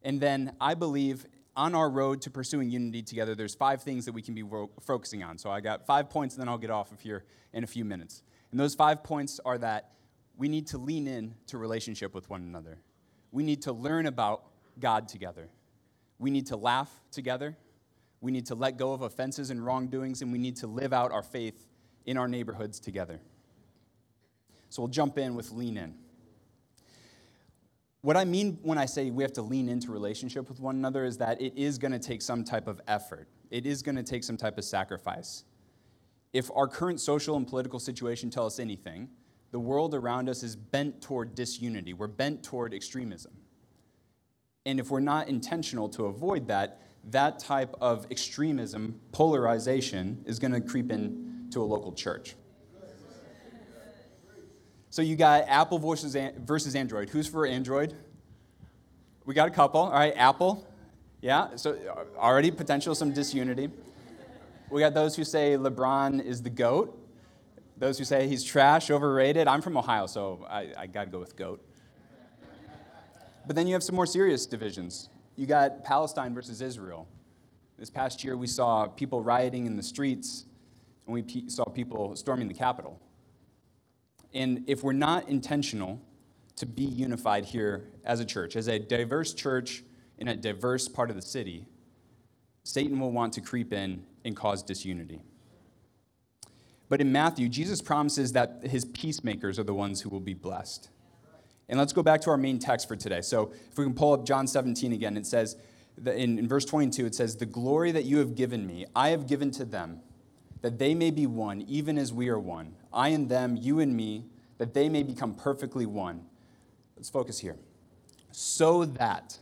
And 0.01 0.19
then 0.19 0.55
I 0.59 0.73
believe 0.73 1.25
on 1.55 1.75
our 1.75 1.89
road 1.89 2.21
to 2.23 2.29
pursuing 2.29 2.69
unity 2.69 3.03
together, 3.03 3.35
there's 3.35 3.55
five 3.55 3.81
things 3.81 4.03
that 4.05 4.11
we 4.11 4.21
can 4.21 4.33
be 4.33 4.43
focusing 4.81 5.23
on. 5.23 5.37
So 5.37 5.49
I 5.49 5.61
got 5.61 5.85
five 5.85 6.09
points, 6.09 6.35
and 6.35 6.41
then 6.41 6.49
I'll 6.49 6.57
get 6.57 6.71
off 6.71 6.91
of 6.91 6.99
here 6.99 7.23
in 7.53 7.63
a 7.63 7.67
few 7.67 7.85
minutes. 7.85 8.21
And 8.51 8.59
those 8.59 8.75
five 8.75 9.03
points 9.03 9.39
are 9.45 9.57
that 9.59 9.91
we 10.37 10.47
need 10.49 10.67
to 10.67 10.77
lean 10.77 11.07
in 11.07 11.35
to 11.47 11.57
relationship 11.57 12.13
with 12.13 12.29
one 12.29 12.41
another. 12.41 12.79
We 13.31 13.43
need 13.43 13.61
to 13.63 13.71
learn 13.71 14.05
about 14.05 14.43
God 14.79 15.07
together. 15.07 15.49
We 16.19 16.29
need 16.29 16.47
to 16.47 16.55
laugh 16.55 16.91
together. 17.11 17.57
We 18.21 18.31
need 18.31 18.45
to 18.47 18.55
let 18.55 18.77
go 18.77 18.93
of 18.93 19.01
offenses 19.01 19.49
and 19.49 19.65
wrongdoings, 19.65 20.21
and 20.21 20.31
we 20.31 20.37
need 20.37 20.55
to 20.57 20.67
live 20.67 20.93
out 20.93 21.11
our 21.11 21.23
faith 21.23 21.67
in 22.05 22.17
our 22.17 22.27
neighborhoods 22.27 22.79
together. 22.79 23.19
So 24.69 24.81
we'll 24.81 24.91
jump 24.91 25.17
in 25.17 25.35
with 25.35 25.51
lean 25.51 25.77
in. 25.77 25.95
What 28.01 28.17
I 28.17 28.25
mean 28.25 28.59
when 28.61 28.77
I 28.77 28.85
say 28.85 29.09
we 29.09 29.23
have 29.23 29.33
to 29.33 29.41
lean 29.41 29.67
into 29.67 29.91
relationship 29.91 30.47
with 30.47 30.59
one 30.59 30.75
another 30.75 31.05
is 31.05 31.17
that 31.17 31.41
it 31.41 31.53
is 31.55 31.77
going 31.77 31.91
to 31.91 31.99
take 31.99 32.21
some 32.21 32.43
type 32.43 32.67
of 32.67 32.79
effort. 32.87 33.27
It 33.49 33.65
is 33.65 33.81
going 33.81 33.95
to 33.95 34.03
take 34.03 34.23
some 34.23 34.37
type 34.37 34.57
of 34.57 34.63
sacrifice. 34.63 35.43
If 36.31 36.51
our 36.53 36.67
current 36.67 36.99
social 36.99 37.35
and 37.35 37.47
political 37.47 37.79
situation 37.79 38.29
tell 38.29 38.45
us 38.45 38.59
anything, 38.59 39.09
the 39.55 39.59
world 39.59 39.95
around 39.95 40.27
us 40.27 40.43
is 40.43 40.53
bent 40.53 41.01
toward 41.01 41.33
disunity. 41.33 41.93
We're 41.93 42.07
bent 42.07 42.43
toward 42.43 42.73
extremism. 42.73 43.31
And 44.65 44.81
if 44.81 44.91
we're 44.91 44.99
not 44.99 45.29
intentional 45.29 45.87
to 45.91 46.07
avoid 46.07 46.49
that, 46.49 46.81
that 47.11 47.39
type 47.39 47.73
of 47.79 48.05
extremism, 48.11 48.99
polarization, 49.13 50.21
is 50.25 50.39
going 50.39 50.51
to 50.51 50.59
creep 50.59 50.91
into 50.91 51.61
a 51.61 51.63
local 51.63 51.93
church. 51.93 52.35
So 54.89 55.01
you 55.01 55.15
got 55.15 55.45
Apple 55.47 55.79
versus, 55.79 56.17
versus 56.39 56.75
Android. 56.75 57.07
Who's 57.07 57.29
for 57.29 57.47
Android? 57.47 57.95
We 59.23 59.33
got 59.35 59.47
a 59.47 59.51
couple. 59.51 59.83
All 59.83 59.93
right, 59.93 60.17
Apple. 60.17 60.67
Yeah, 61.21 61.55
so 61.55 61.77
uh, 61.95 62.19
already 62.19 62.51
potential 62.51 62.93
some 62.93 63.13
disunity. 63.13 63.69
We 64.69 64.81
got 64.81 64.93
those 64.93 65.15
who 65.15 65.23
say 65.23 65.55
LeBron 65.55 66.21
is 66.21 66.43
the 66.43 66.49
GOAT. 66.49 67.03
Those 67.77 67.97
who 67.97 68.05
say 68.05 68.27
he's 68.27 68.43
trash, 68.43 68.89
overrated. 68.89 69.47
I'm 69.47 69.61
from 69.61 69.77
Ohio, 69.77 70.07
so 70.07 70.45
I, 70.49 70.71
I 70.77 70.87
got 70.87 71.05
to 71.05 71.11
go 71.11 71.19
with 71.19 71.35
GOAT. 71.35 71.61
But 73.45 73.55
then 73.55 73.67
you 73.67 73.73
have 73.73 73.83
some 73.83 73.95
more 73.95 74.05
serious 74.05 74.45
divisions. 74.45 75.09
You 75.35 75.45
got 75.45 75.83
Palestine 75.83 76.33
versus 76.33 76.61
Israel. 76.61 77.07
This 77.77 77.89
past 77.89 78.23
year, 78.23 78.37
we 78.37 78.47
saw 78.47 78.87
people 78.87 79.21
rioting 79.21 79.65
in 79.65 79.75
the 79.75 79.83
streets, 79.83 80.45
and 81.05 81.13
we 81.13 81.49
saw 81.49 81.65
people 81.65 82.15
storming 82.15 82.47
the 82.47 82.53
Capitol. 82.53 82.99
And 84.33 84.63
if 84.67 84.83
we're 84.83 84.93
not 84.93 85.27
intentional 85.27 86.01
to 86.55 86.65
be 86.65 86.85
unified 86.85 87.43
here 87.43 87.89
as 88.05 88.21
a 88.21 88.25
church, 88.25 88.55
as 88.55 88.69
a 88.69 88.79
diverse 88.79 89.33
church 89.33 89.83
in 90.17 90.29
a 90.29 90.35
diverse 90.35 90.87
part 90.87 91.09
of 91.09 91.17
the 91.17 91.21
city, 91.21 91.67
Satan 92.63 92.99
will 92.99 93.11
want 93.11 93.33
to 93.33 93.41
creep 93.41 93.73
in 93.73 94.05
and 94.23 94.35
cause 94.35 94.63
disunity. 94.63 95.21
But 96.87 97.01
in 97.01 97.11
Matthew, 97.11 97.49
Jesus 97.49 97.81
promises 97.81 98.33
that 98.33 98.59
his 98.63 98.85
peacemakers 98.85 99.57
are 99.57 99.63
the 99.63 99.73
ones 99.73 100.01
who 100.01 100.09
will 100.09 100.19
be 100.19 100.33
blessed. 100.33 100.89
And 101.67 101.79
let's 101.79 101.93
go 101.93 102.03
back 102.03 102.21
to 102.21 102.29
our 102.29 102.37
main 102.37 102.59
text 102.59 102.87
for 102.87 102.95
today. 102.95 103.21
So 103.21 103.51
if 103.71 103.77
we 103.77 103.85
can 103.85 103.95
pull 103.95 104.13
up 104.13 104.25
John 104.25 104.45
17 104.45 104.93
again, 104.93 105.17
it 105.17 105.25
says, 105.25 105.55
in, 106.05 106.47
verse 106.47 106.65
22, 106.65 107.05
it 107.05 107.15
says, 107.15 107.37
The 107.37 107.45
glory 107.45 107.91
that 107.91 108.05
you 108.05 108.19
have 108.19 108.35
given 108.35 108.67
me, 108.67 108.85
I 108.95 109.09
have 109.09 109.27
given 109.27 109.49
to 109.51 109.65
them 109.65 110.01
that 110.61 110.77
they 110.77 110.93
may 110.93 111.11
be 111.11 111.27
one, 111.27 111.61
even 111.61 111.97
as 111.97 112.13
we 112.13 112.29
are 112.29 112.39
one. 112.39 112.75
I 112.93 113.09
and 113.09 113.29
them, 113.29 113.57
you 113.59 113.79
and 113.79 113.95
me, 113.95 114.25
that 114.57 114.73
they 114.73 114.89
may 114.89 115.03
become 115.03 115.33
perfectly 115.35 115.85
one. 115.85 116.25
Let's 116.95 117.09
focus 117.09 117.39
here. 117.39 117.57
So 118.31 118.85
that, 118.85 119.37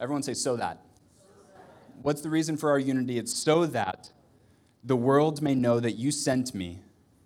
everyone 0.00 0.22
say, 0.22 0.34
so 0.34 0.56
that. 0.56 0.82
What's 2.02 2.20
the 2.20 2.30
reason 2.30 2.56
for 2.56 2.70
our 2.70 2.78
unity? 2.78 3.18
It's 3.18 3.32
so 3.34 3.66
that 3.66 4.10
the 4.84 4.96
world 4.96 5.42
may 5.42 5.54
know 5.54 5.80
that 5.80 5.92
you 5.92 6.10
sent 6.10 6.54
me 6.54 6.80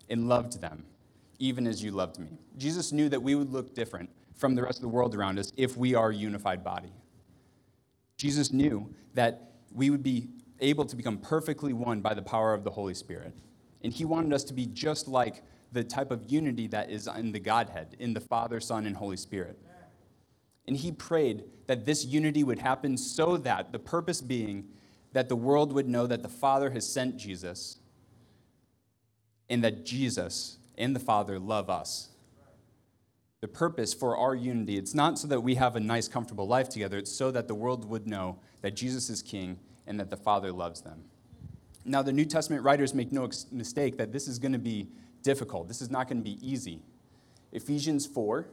and 0.09 0.29
loved 0.29 0.61
them, 0.61 0.85
even 1.39 1.65
as 1.67 1.83
you 1.83 1.91
loved 1.91 2.19
me. 2.19 2.29
Jesus 2.57 2.91
knew 2.91 3.09
that 3.09 3.21
we 3.21 3.35
would 3.35 3.51
look 3.51 3.73
different 3.73 4.09
from 4.35 4.55
the 4.55 4.61
rest 4.61 4.77
of 4.77 4.83
the 4.83 4.87
world 4.87 5.15
around 5.15 5.39
us 5.39 5.51
if 5.57 5.75
we 5.75 5.95
are 5.95 6.09
a 6.09 6.15
unified 6.15 6.63
body. 6.63 6.93
Jesus 8.15 8.51
knew 8.51 8.93
that 9.13 9.53
we 9.73 9.89
would 9.89 10.03
be 10.03 10.27
able 10.59 10.85
to 10.85 10.95
become 10.95 11.17
perfectly 11.17 11.73
one 11.73 12.01
by 12.01 12.13
the 12.13 12.21
power 12.21 12.53
of 12.53 12.63
the 12.63 12.71
Holy 12.71 12.93
Spirit. 12.93 13.33
And 13.83 13.93
he 13.93 14.05
wanted 14.05 14.33
us 14.33 14.43
to 14.45 14.53
be 14.53 14.65
just 14.65 15.07
like 15.07 15.43
the 15.71 15.83
type 15.83 16.11
of 16.11 16.31
unity 16.31 16.67
that 16.67 16.89
is 16.89 17.07
in 17.07 17.31
the 17.31 17.39
Godhead, 17.39 17.95
in 17.99 18.13
the 18.13 18.19
Father, 18.19 18.59
Son, 18.59 18.85
and 18.85 18.95
Holy 18.95 19.17
Spirit. 19.17 19.59
And 20.67 20.75
he 20.75 20.91
prayed 20.91 21.43
that 21.67 21.85
this 21.85 22.05
unity 22.05 22.43
would 22.43 22.59
happen 22.59 22.97
so 22.97 23.37
that 23.37 23.71
the 23.71 23.79
purpose 23.79 24.21
being 24.21 24.65
that 25.17 25.29
the 25.29 25.35
world 25.35 25.73
would 25.73 25.89
know 25.89 26.05
that 26.05 26.21
the 26.21 26.29
Father 26.29 26.69
has 26.69 26.87
sent 26.87 27.17
Jesus 27.17 27.79
and 29.49 29.63
that 29.63 29.83
Jesus 29.83 30.59
and 30.77 30.95
the 30.95 30.99
Father 30.99 31.39
love 31.39 31.71
us. 31.71 32.09
The 33.41 33.47
purpose 33.47 33.95
for 33.95 34.15
our 34.15 34.35
unity, 34.35 34.77
it's 34.77 34.93
not 34.93 35.17
so 35.17 35.27
that 35.29 35.41
we 35.41 35.55
have 35.55 35.75
a 35.75 35.79
nice, 35.79 36.07
comfortable 36.07 36.45
life 36.45 36.69
together, 36.69 36.99
it's 36.99 37.11
so 37.11 37.31
that 37.31 37.47
the 37.47 37.55
world 37.55 37.89
would 37.89 38.05
know 38.05 38.37
that 38.61 38.75
Jesus 38.75 39.09
is 39.09 39.23
King 39.23 39.57
and 39.87 39.99
that 39.99 40.11
the 40.11 40.17
Father 40.17 40.51
loves 40.51 40.81
them. 40.81 41.05
Now, 41.83 42.03
the 42.03 42.13
New 42.13 42.25
Testament 42.25 42.61
writers 42.61 42.93
make 42.93 43.11
no 43.11 43.27
mistake 43.51 43.97
that 43.97 44.13
this 44.13 44.27
is 44.27 44.37
going 44.37 44.53
to 44.53 44.59
be 44.59 44.87
difficult. 45.23 45.67
This 45.67 45.81
is 45.81 45.89
not 45.89 46.07
going 46.07 46.23
to 46.23 46.23
be 46.23 46.37
easy. 46.47 46.83
Ephesians 47.51 48.05
4 48.05 48.45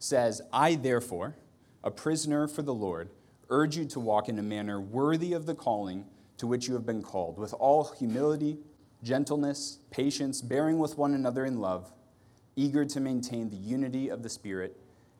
says, 0.00 0.42
I, 0.52 0.74
therefore, 0.74 1.36
a 1.84 1.92
prisoner 1.92 2.48
for 2.48 2.62
the 2.62 2.74
Lord, 2.74 3.08
urge 3.52 3.76
you 3.76 3.84
to 3.84 4.00
walk 4.00 4.28
in 4.28 4.38
a 4.38 4.42
manner 4.42 4.80
worthy 4.80 5.34
of 5.34 5.44
the 5.44 5.54
calling 5.54 6.06
to 6.38 6.46
which 6.46 6.66
you 6.66 6.74
have 6.74 6.86
been 6.86 7.02
called, 7.02 7.38
with 7.38 7.52
all 7.54 7.84
humility, 7.98 8.58
gentleness, 9.02 9.78
patience, 9.90 10.40
bearing 10.40 10.78
with 10.78 10.96
one 10.96 11.12
another 11.14 11.44
in 11.44 11.60
love, 11.60 11.92
eager 12.56 12.84
to 12.84 12.98
maintain 12.98 13.50
the 13.50 13.56
unity 13.56 14.08
of 14.08 14.22
the 14.22 14.28
Spirit 14.28 14.76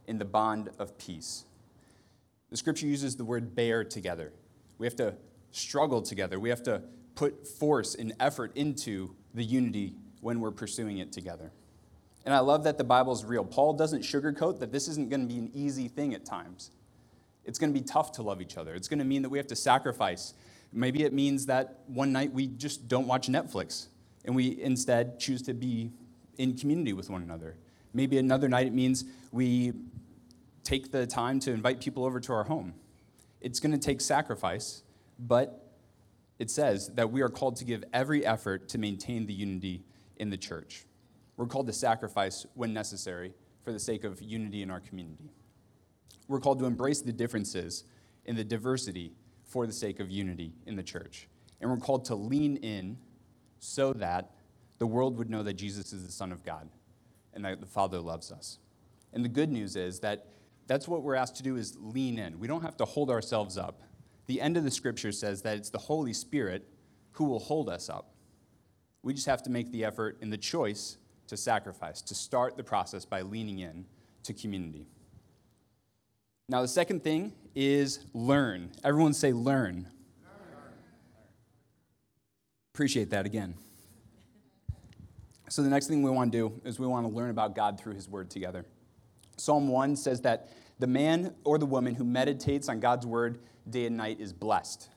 in 0.06 0.18
the 0.18 0.24
bond 0.24 0.70
of 0.78 0.96
peace. 0.98 1.44
The 2.50 2.56
scripture 2.56 2.86
uses 2.86 3.16
the 3.16 3.24
word 3.24 3.54
bear 3.54 3.84
together. 3.84 4.32
We 4.78 4.86
have 4.86 4.96
to 4.96 5.14
struggle 5.50 6.02
together. 6.02 6.40
We 6.40 6.48
have 6.48 6.62
to 6.64 6.82
put 7.14 7.46
force 7.46 7.94
and 7.94 8.14
effort 8.18 8.56
into 8.56 9.14
the 9.34 9.44
unity 9.44 9.94
when 10.22 10.40
we're 10.40 10.50
pursuing 10.50 10.98
it 10.98 11.12
together. 11.12 11.52
And 12.24 12.34
I 12.34 12.38
love 12.38 12.64
that 12.64 12.78
the 12.78 12.84
Bible 12.84 13.12
is 13.12 13.24
real. 13.24 13.44
Paul 13.44 13.74
doesn't 13.74 14.02
sugarcoat 14.02 14.60
that 14.60 14.72
this 14.72 14.88
isn't 14.88 15.10
going 15.10 15.20
to 15.20 15.26
be 15.26 15.38
an 15.38 15.50
easy 15.52 15.88
thing 15.88 16.14
at 16.14 16.24
times. 16.24 16.70
It's 17.44 17.58
going 17.58 17.72
to 17.72 17.78
be 17.78 17.84
tough 17.84 18.12
to 18.12 18.22
love 18.22 18.40
each 18.40 18.56
other. 18.56 18.74
It's 18.74 18.88
going 18.88 18.98
to 18.98 19.04
mean 19.04 19.22
that 19.22 19.28
we 19.28 19.38
have 19.38 19.46
to 19.48 19.56
sacrifice. 19.56 20.34
Maybe 20.72 21.02
it 21.02 21.12
means 21.12 21.46
that 21.46 21.80
one 21.86 22.12
night 22.12 22.32
we 22.32 22.46
just 22.46 22.88
don't 22.88 23.06
watch 23.06 23.28
Netflix 23.28 23.88
and 24.24 24.34
we 24.36 24.60
instead 24.60 25.18
choose 25.18 25.42
to 25.42 25.54
be 25.54 25.90
in 26.38 26.56
community 26.56 26.92
with 26.92 27.10
one 27.10 27.22
another. 27.22 27.56
Maybe 27.92 28.18
another 28.18 28.48
night 28.48 28.66
it 28.66 28.72
means 28.72 29.04
we 29.32 29.72
take 30.64 30.92
the 30.92 31.06
time 31.06 31.40
to 31.40 31.52
invite 31.52 31.80
people 31.80 32.04
over 32.04 32.20
to 32.20 32.32
our 32.32 32.44
home. 32.44 32.74
It's 33.40 33.60
going 33.60 33.72
to 33.72 33.78
take 33.78 34.00
sacrifice, 34.00 34.82
but 35.18 35.72
it 36.38 36.50
says 36.50 36.88
that 36.94 37.10
we 37.10 37.20
are 37.22 37.28
called 37.28 37.56
to 37.56 37.64
give 37.64 37.84
every 37.92 38.24
effort 38.24 38.68
to 38.70 38.78
maintain 38.78 39.26
the 39.26 39.32
unity 39.32 39.82
in 40.16 40.30
the 40.30 40.36
church. 40.36 40.84
We're 41.36 41.46
called 41.46 41.66
to 41.66 41.72
sacrifice 41.72 42.46
when 42.54 42.72
necessary 42.72 43.34
for 43.64 43.72
the 43.72 43.78
sake 43.78 44.04
of 44.04 44.22
unity 44.22 44.62
in 44.62 44.70
our 44.70 44.80
community. 44.80 45.30
We're 46.28 46.40
called 46.40 46.58
to 46.60 46.66
embrace 46.66 47.02
the 47.02 47.12
differences 47.12 47.84
in 48.24 48.36
the 48.36 48.44
diversity 48.44 49.12
for 49.44 49.66
the 49.66 49.72
sake 49.72 50.00
of 50.00 50.10
unity 50.10 50.52
in 50.66 50.76
the 50.76 50.82
church. 50.82 51.28
And 51.60 51.70
we're 51.70 51.76
called 51.76 52.04
to 52.06 52.14
lean 52.14 52.56
in 52.58 52.98
so 53.58 53.92
that 53.94 54.32
the 54.78 54.86
world 54.86 55.16
would 55.18 55.30
know 55.30 55.42
that 55.42 55.54
Jesus 55.54 55.92
is 55.92 56.04
the 56.04 56.12
Son 56.12 56.32
of 56.32 56.44
God 56.44 56.68
and 57.34 57.44
that 57.44 57.60
the 57.60 57.66
Father 57.66 58.00
loves 58.00 58.32
us. 58.32 58.58
And 59.12 59.24
the 59.24 59.28
good 59.28 59.50
news 59.50 59.76
is 59.76 60.00
that 60.00 60.26
that's 60.66 60.88
what 60.88 61.02
we're 61.02 61.14
asked 61.14 61.36
to 61.36 61.42
do 61.42 61.56
is 61.56 61.76
lean 61.80 62.18
in. 62.18 62.38
We 62.38 62.48
don't 62.48 62.62
have 62.62 62.76
to 62.78 62.84
hold 62.84 63.10
ourselves 63.10 63.58
up. 63.58 63.82
The 64.26 64.40
end 64.40 64.56
of 64.56 64.64
the 64.64 64.70
scripture 64.70 65.12
says 65.12 65.42
that 65.42 65.56
it's 65.56 65.70
the 65.70 65.78
Holy 65.78 66.12
Spirit 66.12 66.66
who 67.12 67.24
will 67.24 67.40
hold 67.40 67.68
us 67.68 67.88
up. 67.88 68.14
We 69.02 69.12
just 69.12 69.26
have 69.26 69.42
to 69.42 69.50
make 69.50 69.70
the 69.70 69.84
effort 69.84 70.18
and 70.22 70.32
the 70.32 70.38
choice 70.38 70.96
to 71.26 71.36
sacrifice, 71.36 72.00
to 72.02 72.14
start 72.14 72.56
the 72.56 72.64
process 72.64 73.04
by 73.04 73.22
leaning 73.22 73.58
in 73.60 73.84
to 74.22 74.32
community. 74.32 74.86
Now, 76.48 76.62
the 76.62 76.68
second 76.68 77.02
thing 77.02 77.32
is 77.54 78.04
learn. 78.12 78.70
Everyone 78.84 79.14
say 79.14 79.32
learn. 79.32 79.88
Appreciate 82.74 83.10
that 83.10 83.26
again. 83.26 83.54
So, 85.48 85.62
the 85.62 85.68
next 85.68 85.86
thing 85.86 86.02
we 86.02 86.10
want 86.10 86.32
to 86.32 86.38
do 86.38 86.60
is 86.64 86.78
we 86.78 86.86
want 86.86 87.06
to 87.06 87.12
learn 87.12 87.30
about 87.30 87.54
God 87.54 87.78
through 87.78 87.94
His 87.94 88.08
Word 88.08 88.30
together. 88.30 88.64
Psalm 89.36 89.68
1 89.68 89.96
says 89.96 90.22
that 90.22 90.50
the 90.78 90.86
man 90.86 91.34
or 91.44 91.58
the 91.58 91.66
woman 91.66 91.94
who 91.94 92.04
meditates 92.04 92.68
on 92.68 92.80
God's 92.80 93.06
Word 93.06 93.38
day 93.68 93.86
and 93.86 93.96
night 93.96 94.18
is 94.18 94.32
blessed. 94.32 94.88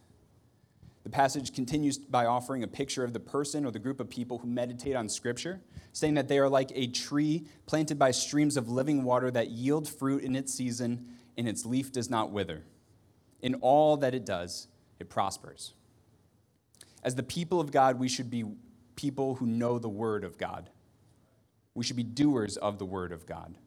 The 1.03 1.09
passage 1.09 1.53
continues 1.53 1.99
by 1.99 2.25
offering 2.25 2.63
a 2.63 2.67
picture 2.67 3.03
of 3.03 3.13
the 3.13 3.19
person 3.19 3.65
or 3.65 3.71
the 3.71 3.79
group 3.79 3.99
of 3.99 4.09
people 4.09 4.39
who 4.39 4.47
meditate 4.47 4.95
on 4.95 5.07
Scripture, 5.07 5.61
saying 5.93 6.15
that 6.15 6.27
they 6.27 6.39
are 6.39 6.49
like 6.49 6.71
a 6.73 6.87
tree 6.87 7.45
planted 7.67 7.99
by 7.99 8.09
streams 8.11 8.57
of 8.57 8.69
living 8.69 9.03
water 9.03 9.29
that 9.29 9.49
yield 9.49 9.87
fruit 9.87 10.23
in 10.23 10.35
its 10.35 10.51
season, 10.51 11.05
and 11.37 11.47
its 11.47 11.65
leaf 11.65 11.91
does 11.91 12.09
not 12.09 12.31
wither. 12.31 12.63
In 13.41 13.55
all 13.55 13.97
that 13.97 14.15
it 14.15 14.25
does, 14.25 14.67
it 14.99 15.09
prospers. 15.09 15.73
As 17.03 17.15
the 17.15 17.23
people 17.23 17.59
of 17.59 17.71
God, 17.71 17.99
we 17.99 18.07
should 18.07 18.29
be 18.29 18.45
people 18.95 19.35
who 19.35 19.45
know 19.45 19.77
the 19.77 19.89
Word 19.89 20.23
of 20.23 20.37
God. 20.37 20.69
We 21.75 21.83
should 21.83 21.97
be 21.97 22.03
doers 22.03 22.57
of 22.57 22.79
the 22.79 22.85
Word 22.85 23.11
of 23.11 23.25
God. 23.25 23.57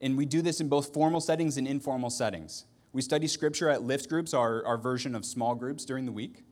And 0.00 0.16
we 0.16 0.24
do 0.24 0.42
this 0.42 0.60
in 0.60 0.68
both 0.68 0.92
formal 0.94 1.20
settings 1.20 1.56
and 1.58 1.68
informal 1.68 2.10
settings. 2.10 2.64
We 2.92 3.02
study 3.02 3.28
scripture 3.28 3.68
at 3.68 3.82
lift 3.82 4.08
groups, 4.08 4.34
our, 4.34 4.64
our 4.64 4.78
version 4.78 5.14
of 5.14 5.24
small 5.24 5.54
groups 5.54 5.84
during 5.84 6.06
the 6.06 6.12
week. 6.12 6.42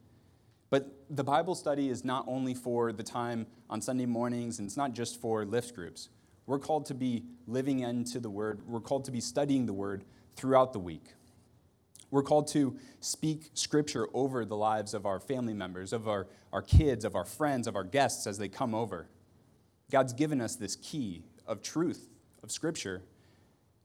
But 0.70 1.04
the 1.08 1.25
Bible 1.25 1.54
study 1.54 1.88
is 1.88 2.04
not 2.04 2.25
only 2.28 2.54
for 2.54 2.92
the 2.92 3.02
time 3.02 3.47
on 3.70 3.80
Sunday 3.80 4.06
mornings, 4.06 4.58
and 4.58 4.66
it's 4.66 4.76
not 4.76 4.92
just 4.92 5.20
for 5.20 5.44
lift 5.44 5.75
groups. 5.75 6.11
We're 6.47 6.58
called 6.58 6.87
to 6.87 6.94
be 6.94 7.25
living 7.47 7.80
into 7.80 8.20
the 8.20 8.30
Word, 8.30 8.61
we're 8.66 8.80
called 8.80 9.04
to 9.06 9.11
be 9.11 9.20
studying 9.20 9.66
the 9.66 9.73
Word 9.73 10.04
throughout 10.38 10.73
the 10.73 10.78
week. 10.78 11.14
We're 12.11 12.23
called 12.23 12.47
to 12.49 12.78
speak 13.00 13.50
scripture 13.54 14.07
over 14.14 14.45
the 14.45 14.57
lives 14.57 14.95
of 14.95 15.04
our 15.04 15.21
family 15.21 15.52
members, 15.52 15.92
of 15.92 16.09
our, 16.09 16.28
our 16.52 16.62
kids, 16.62 17.04
of 17.04 17.14
our 17.16 17.25
friends, 17.25 17.66
of 17.66 17.76
our 17.76 17.85
guests 17.85 18.26
as 18.26 18.38
they 18.38 18.49
come 18.49 18.75
over. 18.75 19.09
God's 19.90 20.12
given 20.12 20.40
us 20.40 20.54
this 20.54 20.76
key 20.76 21.25
of 21.47 21.61
truth, 21.61 22.09
of 22.42 22.52
scripture, 22.52 23.02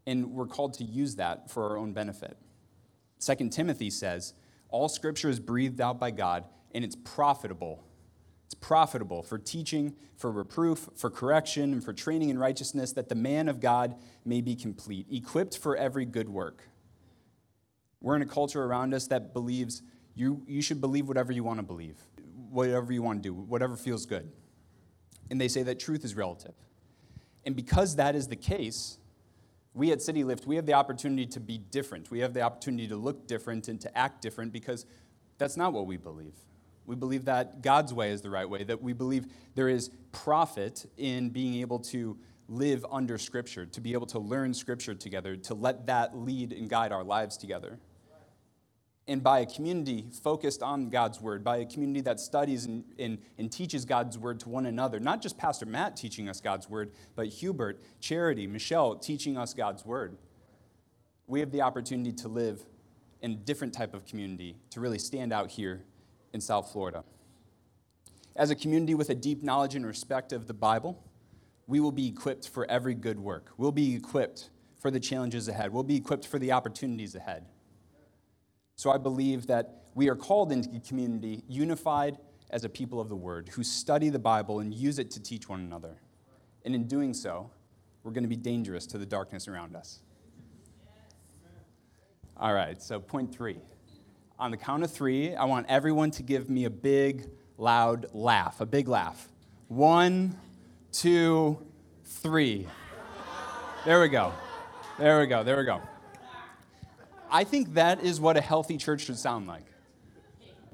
and 0.05 0.31
we're 0.31 0.45
called 0.45 0.75
to 0.75 0.83
use 0.83 1.15
that 1.15 1.49
for 1.49 1.69
our 1.69 1.77
own 1.77 1.91
benefit. 1.91 2.37
2 3.19 3.49
Timothy 3.49 3.89
says, 3.89 4.33
All 4.69 4.87
scripture 4.87 5.29
is 5.29 5.39
breathed 5.39 5.81
out 5.81 5.99
by 5.99 6.11
God, 6.11 6.45
and 6.73 6.83
it's 6.83 6.95
profitable. 6.95 7.83
It's 8.53 8.59
profitable 8.67 9.23
for 9.23 9.39
teaching, 9.39 9.95
for 10.15 10.31
reproof, 10.31 10.87
for 10.95 11.09
correction, 11.09 11.73
and 11.73 11.83
for 11.83 11.91
training 11.91 12.29
in 12.29 12.37
righteousness, 12.37 12.91
that 12.91 13.09
the 13.09 13.15
man 13.15 13.49
of 13.49 13.59
God 13.59 13.95
may 14.25 14.41
be 14.41 14.55
complete, 14.55 15.07
equipped 15.09 15.57
for 15.57 15.75
every 15.75 16.05
good 16.05 16.29
work. 16.29 16.61
We're 17.99 18.15
in 18.15 18.21
a 18.21 18.27
culture 18.27 18.63
around 18.63 18.93
us 18.93 19.07
that 19.07 19.33
believes 19.33 19.81
you, 20.13 20.43
you 20.45 20.61
should 20.61 20.81
believe 20.81 21.07
whatever 21.07 21.31
you 21.31 21.43
want 21.43 21.61
to 21.61 21.63
believe, 21.63 21.97
whatever 22.51 22.93
you 22.93 23.01
want 23.01 23.23
to 23.23 23.27
do, 23.29 23.33
whatever 23.33 23.75
feels 23.75 24.05
good. 24.05 24.31
And 25.31 25.41
they 25.41 25.47
say 25.47 25.63
that 25.63 25.79
truth 25.79 26.05
is 26.05 26.13
relative. 26.13 26.53
And 27.47 27.55
because 27.55 27.95
that 27.95 28.15
is 28.15 28.27
the 28.27 28.35
case, 28.35 28.99
we 29.73 29.91
at 29.91 29.99
City 29.99 30.23
Lift, 30.23 30.45
we 30.45 30.57
have 30.57 30.67
the 30.67 30.73
opportunity 30.73 31.25
to 31.25 31.39
be 31.39 31.57
different. 31.57 32.11
We 32.11 32.19
have 32.19 32.35
the 32.35 32.41
opportunity 32.41 32.87
to 32.89 32.97
look 32.97 33.25
different 33.25 33.67
and 33.67 33.81
to 33.81 33.97
act 33.97 34.21
different 34.21 34.53
because 34.53 34.85
that's 35.39 35.57
not 35.57 35.73
what 35.73 35.87
we 35.87 35.97
believe. 35.97 36.35
We 36.85 36.95
believe 36.95 37.25
that 37.25 37.61
God's 37.61 37.93
way 37.93 38.11
is 38.11 38.21
the 38.21 38.29
right 38.29 38.49
way, 38.49 38.63
that 38.63 38.81
we 38.81 38.93
believe 38.93 39.27
there 39.55 39.69
is 39.69 39.89
profit 40.11 40.85
in 40.97 41.29
being 41.29 41.61
able 41.61 41.79
to 41.79 42.17
live 42.49 42.85
under 42.91 43.17
Scripture, 43.17 43.65
to 43.65 43.81
be 43.81 43.93
able 43.93 44.07
to 44.07 44.19
learn 44.19 44.53
Scripture 44.53 44.93
together, 44.93 45.35
to 45.37 45.53
let 45.53 45.87
that 45.87 46.17
lead 46.17 46.51
and 46.51 46.69
guide 46.69 46.91
our 46.91 47.03
lives 47.03 47.37
together 47.37 47.79
and 49.07 49.21
by 49.21 49.39
a 49.39 49.45
community 49.45 50.05
focused 50.23 50.63
on 50.63 50.89
God's 50.89 51.19
word, 51.19 51.43
by 51.43 51.57
a 51.57 51.65
community 51.65 52.01
that 52.01 52.19
studies 52.19 52.65
and, 52.65 52.85
and, 52.97 53.17
and, 53.37 53.51
teaches 53.51 53.83
God's 53.83 54.17
word 54.17 54.39
to 54.41 54.49
one 54.49 54.65
another. 54.65 54.99
Not 54.99 55.21
just 55.21 55.37
Pastor 55.37 55.65
Matt 55.65 55.97
teaching 55.97 56.29
us 56.29 56.39
God's 56.39 56.69
word, 56.69 56.91
but 57.15 57.27
Hubert, 57.27 57.81
Charity, 57.99 58.47
Michelle 58.47 58.95
teaching 58.95 59.37
us 59.37 59.53
God's 59.53 59.85
word. 59.85 60.17
We 61.27 61.41
have 61.41 61.51
the 61.51 61.61
opportunity 61.61 62.13
to 62.13 62.27
live 62.27 62.63
in 63.21 63.31
a 63.31 63.35
different 63.35 63.73
type 63.73 63.93
of 63.93 64.05
community, 64.05 64.55
to 64.69 64.79
really 64.79 64.99
stand 64.99 65.33
out 65.33 65.51
here 65.51 65.83
in 66.33 66.41
South 66.41 66.71
Florida. 66.71 67.03
As 68.35 68.49
a 68.49 68.55
community 68.55 68.95
with 68.95 69.09
a 69.09 69.15
deep 69.15 69.43
knowledge 69.43 69.75
and 69.75 69.85
respect 69.85 70.33
of 70.33 70.47
the 70.47 70.53
Bible, 70.53 71.03
we 71.67 71.79
will 71.79 71.91
be 71.91 72.07
equipped 72.07 72.49
for 72.49 72.69
every 72.69 72.95
good 72.95 73.19
work. 73.19 73.51
We'll 73.57 73.71
be 73.71 73.95
equipped 73.95 74.49
for 74.81 74.91
the 74.91 74.99
challenges 74.99 75.47
ahead. 75.47 75.71
We'll 75.71 75.83
be 75.83 75.95
equipped 75.95 76.27
for 76.27 76.39
the 76.39 76.51
opportunities 76.51 77.15
ahead. 77.15 77.45
So 78.75 78.91
I 78.91 78.97
believe 78.97 79.47
that 79.47 79.83
we 79.95 80.09
are 80.09 80.15
called 80.15 80.51
into 80.51 80.75
a 80.75 80.79
community 80.79 81.43
unified 81.47 82.17
as 82.49 82.63
a 82.63 82.69
people 82.69 82.99
of 82.99 83.07
the 83.07 83.15
Word 83.15 83.49
who 83.49 83.63
study 83.63 84.09
the 84.09 84.19
Bible 84.19 84.59
and 84.59 84.73
use 84.73 84.99
it 84.99 85.11
to 85.11 85.21
teach 85.21 85.47
one 85.47 85.59
another. 85.59 86.01
And 86.65 86.73
in 86.75 86.87
doing 86.87 87.13
so, 87.13 87.51
we're 88.03 88.11
going 88.11 88.23
to 88.23 88.29
be 88.29 88.35
dangerous 88.35 88.85
to 88.87 88.97
the 88.97 89.05
darkness 89.05 89.47
around 89.47 89.75
us. 89.75 89.99
All 92.35 92.53
right, 92.53 92.81
so 92.81 92.99
point 92.99 93.33
three. 93.33 93.59
On 94.43 94.51
the 94.51 94.57
count 94.57 94.83
of 94.83 94.91
three, 94.91 95.33
I 95.33 95.45
want 95.45 95.67
everyone 95.69 96.11
to 96.11 96.21
give 96.21 96.49
me 96.49 96.65
a 96.65 96.69
big, 96.69 97.29
loud 97.57 98.07
laugh, 98.11 98.59
a 98.59 98.65
big 98.65 98.89
laugh. 98.89 99.29
One, 99.69 100.37
two, 100.91 101.65
three. 102.03 102.67
There 103.85 104.01
we 104.01 104.09
go. 104.09 104.33
There 104.99 105.21
we 105.21 105.27
go. 105.27 105.45
There 105.45 105.55
we 105.55 105.63
go. 105.63 105.81
I 107.31 107.45
think 107.45 107.75
that 107.75 108.03
is 108.03 108.19
what 108.19 108.35
a 108.35 108.41
healthy 108.41 108.75
church 108.75 109.05
should 109.05 109.17
sound 109.17 109.47
like. 109.47 109.63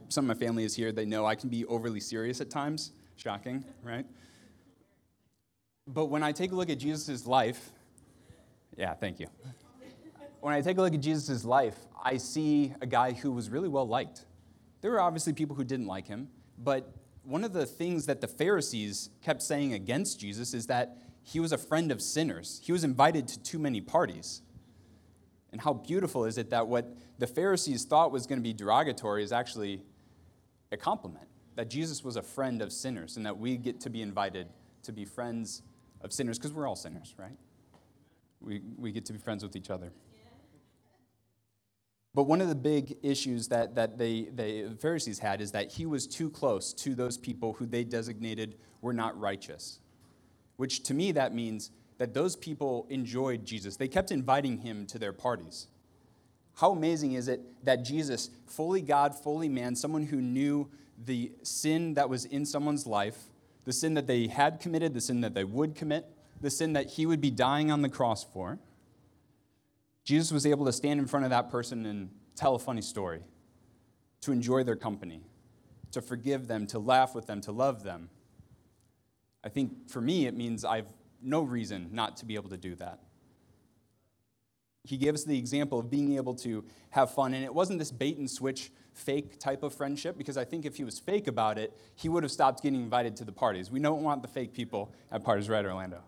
Some 0.07 0.27
of 0.27 0.35
my 0.35 0.43
family 0.43 0.63
is 0.63 0.75
here. 0.75 0.91
They 0.91 1.05
know 1.05 1.27
I 1.27 1.35
can 1.35 1.49
be 1.49 1.63
overly 1.65 1.99
serious 1.99 2.41
at 2.41 2.49
times. 2.49 2.91
Shocking, 3.17 3.63
right? 3.83 4.07
But 5.85 6.05
when 6.05 6.23
I 6.23 6.31
take 6.31 6.53
a 6.53 6.55
look 6.55 6.71
at 6.71 6.79
Jesus' 6.79 7.27
life, 7.27 7.69
yeah, 8.75 8.95
thank 8.95 9.19
you. 9.19 9.27
When 10.41 10.53
I 10.53 10.61
take 10.61 10.77
a 10.77 10.81
look 10.81 10.93
at 10.93 11.01
Jesus' 11.01 11.43
life, 11.43 11.75
I 12.01 12.17
see 12.17 12.73
a 12.81 12.85
guy 12.85 13.11
who 13.11 13.31
was 13.31 13.49
really 13.49 13.67
well 13.67 13.87
liked. 13.87 14.25
There 14.81 14.91
were 14.91 15.01
obviously 15.01 15.33
people 15.33 15.55
who 15.55 15.65
didn't 15.65 15.87
like 15.87 16.07
him, 16.07 16.29
but 16.57 16.93
one 17.23 17.43
of 17.43 17.51
the 17.51 17.65
things 17.65 18.05
that 18.05 18.21
the 18.21 18.27
Pharisees 18.27 19.09
kept 19.21 19.41
saying 19.41 19.73
against 19.73 20.19
Jesus 20.19 20.53
is 20.53 20.67
that 20.67 20.97
he 21.23 21.39
was 21.39 21.51
a 21.51 21.57
friend 21.57 21.91
of 21.91 22.01
sinners. 22.01 22.61
He 22.63 22.71
was 22.71 22.83
invited 22.83 23.27
to 23.27 23.39
too 23.43 23.59
many 23.59 23.81
parties. 23.81 24.41
And 25.51 25.59
how 25.59 25.73
beautiful 25.73 26.25
is 26.25 26.37
it 26.37 26.49
that 26.51 26.67
what 26.67 26.95
the 27.17 27.27
Pharisees 27.27 27.83
thought 27.83 28.11
was 28.11 28.25
going 28.25 28.39
to 28.39 28.43
be 28.43 28.53
derogatory 28.53 29.23
is 29.23 29.31
actually 29.31 29.83
a 30.71 30.77
compliment? 30.77 31.27
That 31.55 31.69
Jesus 31.69 32.03
was 32.03 32.15
a 32.15 32.21
friend 32.21 32.61
of 32.61 32.71
sinners 32.71 33.17
and 33.17 33.25
that 33.25 33.37
we 33.37 33.57
get 33.57 33.81
to 33.81 33.89
be 33.89 34.01
invited 34.01 34.47
to 34.83 34.93
be 34.93 35.03
friends 35.03 35.63
of 36.01 36.13
sinners 36.13 36.37
because 36.37 36.53
we're 36.53 36.67
all 36.67 36.77
sinners, 36.77 37.13
right? 37.17 37.37
We, 38.41 38.61
we 38.77 38.91
get 38.93 39.05
to 39.05 39.13
be 39.13 39.19
friends 39.19 39.43
with 39.43 39.55
each 39.55 39.69
other. 39.69 39.91
But 42.15 42.23
one 42.23 42.41
of 42.41 42.49
the 42.49 42.55
big 42.55 42.97
issues 43.03 43.47
that, 43.49 43.75
that 43.75 43.97
they, 43.97 44.29
the 44.33 44.75
Pharisees 44.79 45.19
had 45.19 45.41
is 45.41 45.51
that 45.51 45.71
he 45.71 45.85
was 45.85 46.07
too 46.07 46.29
close 46.29 46.73
to 46.73 46.95
those 46.95 47.17
people 47.17 47.53
who 47.53 47.65
they 47.65 47.83
designated 47.83 48.55
were 48.81 48.93
not 48.93 49.19
righteous. 49.19 49.79
Which 50.57 50.83
to 50.83 50.93
me, 50.93 51.11
that 51.11 51.33
means 51.33 51.71
that 51.99 52.13
those 52.13 52.35
people 52.35 52.87
enjoyed 52.89 53.45
Jesus. 53.45 53.75
They 53.75 53.87
kept 53.87 54.11
inviting 54.11 54.57
him 54.57 54.87
to 54.87 54.97
their 54.97 55.13
parties. 55.13 55.67
How 56.55 56.71
amazing 56.71 57.13
is 57.13 57.27
it 57.27 57.41
that 57.63 57.85
Jesus, 57.85 58.29
fully 58.47 58.81
God, 58.81 59.15
fully 59.15 59.47
man, 59.47 59.75
someone 59.75 60.03
who 60.03 60.19
knew 60.19 60.69
the 61.05 61.31
sin 61.43 61.93
that 61.93 62.09
was 62.09 62.25
in 62.25 62.45
someone's 62.45 62.87
life, 62.87 63.17
the 63.65 63.71
sin 63.71 63.93
that 63.93 64.07
they 64.07 64.27
had 64.27 64.59
committed, 64.59 64.93
the 64.93 65.01
sin 65.01 65.21
that 65.21 65.33
they 65.33 65.43
would 65.43 65.75
commit, 65.75 66.05
the 66.41 66.49
sin 66.49 66.73
that 66.73 66.87
he 66.87 67.05
would 67.05 67.21
be 67.21 67.31
dying 67.31 67.71
on 67.71 67.81
the 67.81 67.89
cross 67.89 68.23
for, 68.23 68.59
Jesus 70.09 70.31
was 70.31 70.47
able 70.47 70.65
to 70.65 70.73
stand 70.73 70.99
in 70.99 71.05
front 71.05 71.23
of 71.23 71.29
that 71.29 71.51
person 71.51 71.85
and 71.85 72.09
tell 72.35 72.55
a 72.55 72.59
funny 72.59 72.81
story, 72.81 73.21
to 74.21 74.31
enjoy 74.31 74.63
their 74.63 74.75
company, 74.75 75.21
to 75.91 76.01
forgive 76.01 76.47
them, 76.47 76.65
to 76.65 76.79
laugh 76.79 77.13
with 77.13 77.27
them, 77.27 77.41
to 77.41 77.51
love 77.51 77.83
them. 77.83 78.09
I 79.43 79.49
think 79.49 79.87
for 79.87 80.01
me, 80.01 80.25
it 80.25 80.35
means 80.35 80.65
I've 80.65 80.87
no 81.21 81.43
reason 81.43 81.89
not 81.91 82.17
to 82.17 82.25
be 82.25 82.33
able 82.33 82.49
to 82.49 82.57
do 82.57 82.73
that. 82.77 83.01
He 84.83 84.97
gave 84.97 85.13
us 85.13 85.25
the 85.25 85.37
example 85.37 85.77
of 85.77 85.91
being 85.91 86.15
able 86.15 86.33
to 86.37 86.65
have 86.89 87.13
fun, 87.13 87.35
and 87.35 87.45
it 87.45 87.53
wasn't 87.53 87.77
this 87.77 87.91
bait 87.91 88.17
and 88.17 88.27
switch 88.27 88.71
fake 88.95 89.37
type 89.37 89.61
of 89.61 89.75
friendship 89.75 90.17
because 90.17 90.37
I 90.37 90.43
think 90.43 90.65
if 90.65 90.77
he 90.77 90.83
was 90.83 90.97
fake 90.97 91.27
about 91.27 91.59
it, 91.59 91.77
he 91.93 92.09
would 92.09 92.23
have 92.23 92.31
stopped 92.31 92.63
getting 92.63 92.81
invited 92.81 93.15
to 93.17 93.25
the 93.25 93.31
parties. 93.31 93.69
We 93.69 93.79
don't 93.79 94.01
want 94.01 94.23
the 94.23 94.27
fake 94.27 94.55
people 94.55 94.91
at 95.11 95.23
parties, 95.23 95.47
right, 95.49 95.63
Orlando? 95.63 96.01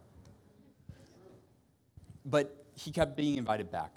But 2.25 2.60
he 2.83 2.91
kept 2.91 3.15
being 3.15 3.37
invited 3.37 3.71
back 3.71 3.95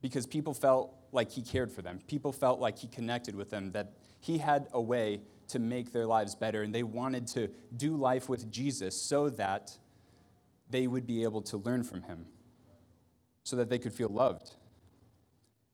because 0.00 0.26
people 0.26 0.54
felt 0.54 0.94
like 1.12 1.30
he 1.30 1.42
cared 1.42 1.70
for 1.70 1.82
them. 1.82 2.00
People 2.06 2.32
felt 2.32 2.58
like 2.58 2.78
he 2.78 2.88
connected 2.88 3.34
with 3.34 3.50
them, 3.50 3.72
that 3.72 3.92
he 4.20 4.38
had 4.38 4.66
a 4.72 4.80
way 4.80 5.20
to 5.48 5.58
make 5.58 5.92
their 5.92 6.06
lives 6.06 6.34
better, 6.34 6.62
and 6.62 6.74
they 6.74 6.82
wanted 6.82 7.26
to 7.26 7.48
do 7.76 7.94
life 7.96 8.28
with 8.28 8.50
Jesus 8.50 9.00
so 9.00 9.28
that 9.28 9.76
they 10.70 10.86
would 10.86 11.06
be 11.06 11.22
able 11.22 11.42
to 11.42 11.58
learn 11.58 11.82
from 11.82 12.02
him, 12.02 12.24
so 13.44 13.56
that 13.56 13.68
they 13.68 13.78
could 13.78 13.92
feel 13.92 14.08
loved. 14.08 14.52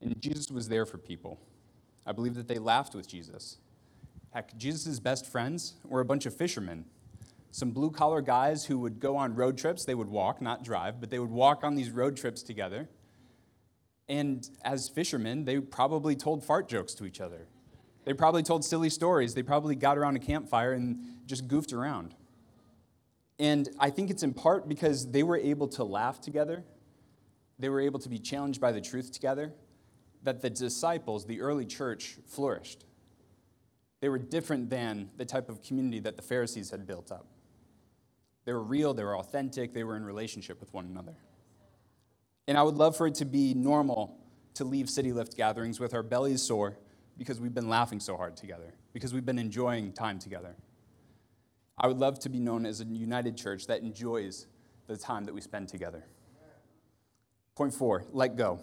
And 0.01 0.21
Jesus 0.21 0.51
was 0.51 0.69
there 0.69 0.87
for 0.87 0.99
people. 0.99 1.39
I 2.05 2.13
believe 2.13 2.35
that 2.35 2.49
they 2.49 2.59
laughed 2.59 2.95
with 2.95 3.09
Jesus. 3.09 3.59
Heck, 4.33 4.57
Jesus' 4.57 4.99
best 4.99 5.25
friends 5.25 5.75
were 5.85 6.01
a 6.01 6.05
bunch 6.05 6.27
of 6.27 6.35
fishermen 6.35 6.85
some 7.51 7.71
blue 7.71 7.91
collar 7.91 8.21
guys 8.21 8.65
who 8.67 8.79
would 8.79 9.01
go 9.01 9.17
on 9.17 9.35
road 9.35 9.57
trips. 9.59 9.85
They 9.85 9.95
would 9.95 10.09
walk, 10.09 10.41
not 10.41 10.63
drive, 10.63 11.01
but 11.01 11.11
they 11.11 11.19
would 11.19 11.31
walk 11.31 11.65
on 11.65 11.75
these 11.75 11.91
road 11.91 12.17
trips 12.17 12.43
together. 12.43 12.89
And 14.09 14.49
as 14.65 14.89
fishermen, 14.89 15.45
they 15.45 15.61
probably 15.61 16.17
told 16.17 16.45
fart 16.45 16.69
jokes 16.69 16.95
to 16.95 17.05
each 17.05 17.21
other. 17.21 17.47
They 18.05 18.15
probably 18.15 18.43
told 18.43 18.65
silly 18.65 18.91
stories. 18.91 19.35
They 19.35 19.43
probably 19.43 19.75
got 19.75 19.99
around 19.99 20.17
a 20.17 20.21
campfire 20.21 20.73
and 20.73 20.99
just 21.27 21.47
goofed 21.47 21.73
around. 21.73 22.15
And 23.39 23.69
I 23.79 23.91
think 23.91 24.11
it's 24.11 24.23
in 24.23 24.33
part 24.35 24.69
because 24.69 25.11
they 25.11 25.23
were 25.23 25.37
able 25.37 25.69
to 25.69 25.85
laugh 25.85 26.21
together, 26.21 26.65
they 27.59 27.69
were 27.69 27.81
able 27.81 28.01
to 28.01 28.09
be 28.09 28.19
challenged 28.19 28.61
by 28.61 28.73
the 28.73 28.81
truth 28.81 29.13
together, 29.13 29.53
that 30.23 30.41
the 30.43 30.51
disciples, 30.51 31.27
the 31.27 31.41
early 31.41 31.67
church, 31.67 32.17
flourished. 32.27 32.85
They 34.01 34.09
were 34.09 34.19
different 34.19 34.71
than 34.71 35.11
the 35.17 35.25
type 35.25 35.49
of 35.49 35.63
community 35.63 36.01
that 36.01 36.17
the 36.17 36.23
Pharisees 36.23 36.71
had 36.71 36.87
built 36.87 37.13
up. 37.13 37.27
They 38.49 38.55
were 38.55 38.63
real, 38.63 38.95
they 38.95 39.05
were 39.05 39.19
authentic, 39.19 39.75
they 39.75 39.85
were 39.85 39.95
in 39.95 40.07
relationship 40.07 40.59
with 40.59 40.73
one 40.73 40.87
another. 40.87 41.13
And 42.47 42.57
I 42.57 42.63
would 42.63 42.77
love 42.77 42.97
for 42.97 43.07
it 43.07 43.15
to 43.17 43.27
be 43.27 43.53
normal 43.53 44.19
to 44.55 44.65
leave 44.65 44.89
City 44.89 45.13
Lift 45.13 45.37
gatherings 45.37 45.79
with 45.79 45.93
our 45.93 46.03
bellies 46.03 46.41
sore 46.41 46.79
because 47.19 47.43
we've 47.43 47.53
been 47.53 47.69
laughing 47.69 48.01
so 48.01 48.17
hard 48.17 48.39
together, 48.39 48.73
because 48.95 49.13
we've 49.13 49.27
been 49.27 49.39
enjoying 49.39 49.93
time 49.93 50.19
together. 50.19 50.57
I 51.77 51.89
would 51.89 51.99
love 51.99 52.21
to 52.21 52.31
be 52.31 52.39
known 52.41 52.65
as 52.65 52.81
a 52.81 52.87
united 52.87 53.37
church 53.37 53.67
that 53.67 53.83
enjoys 53.83 54.47
the 54.87 54.97
time 54.97 55.27
that 55.27 55.35
we 55.35 55.43
spend 55.43 55.69
together. 55.69 56.07
Point 57.55 57.75
four, 57.75 58.07
let 58.13 58.35
go. 58.35 58.61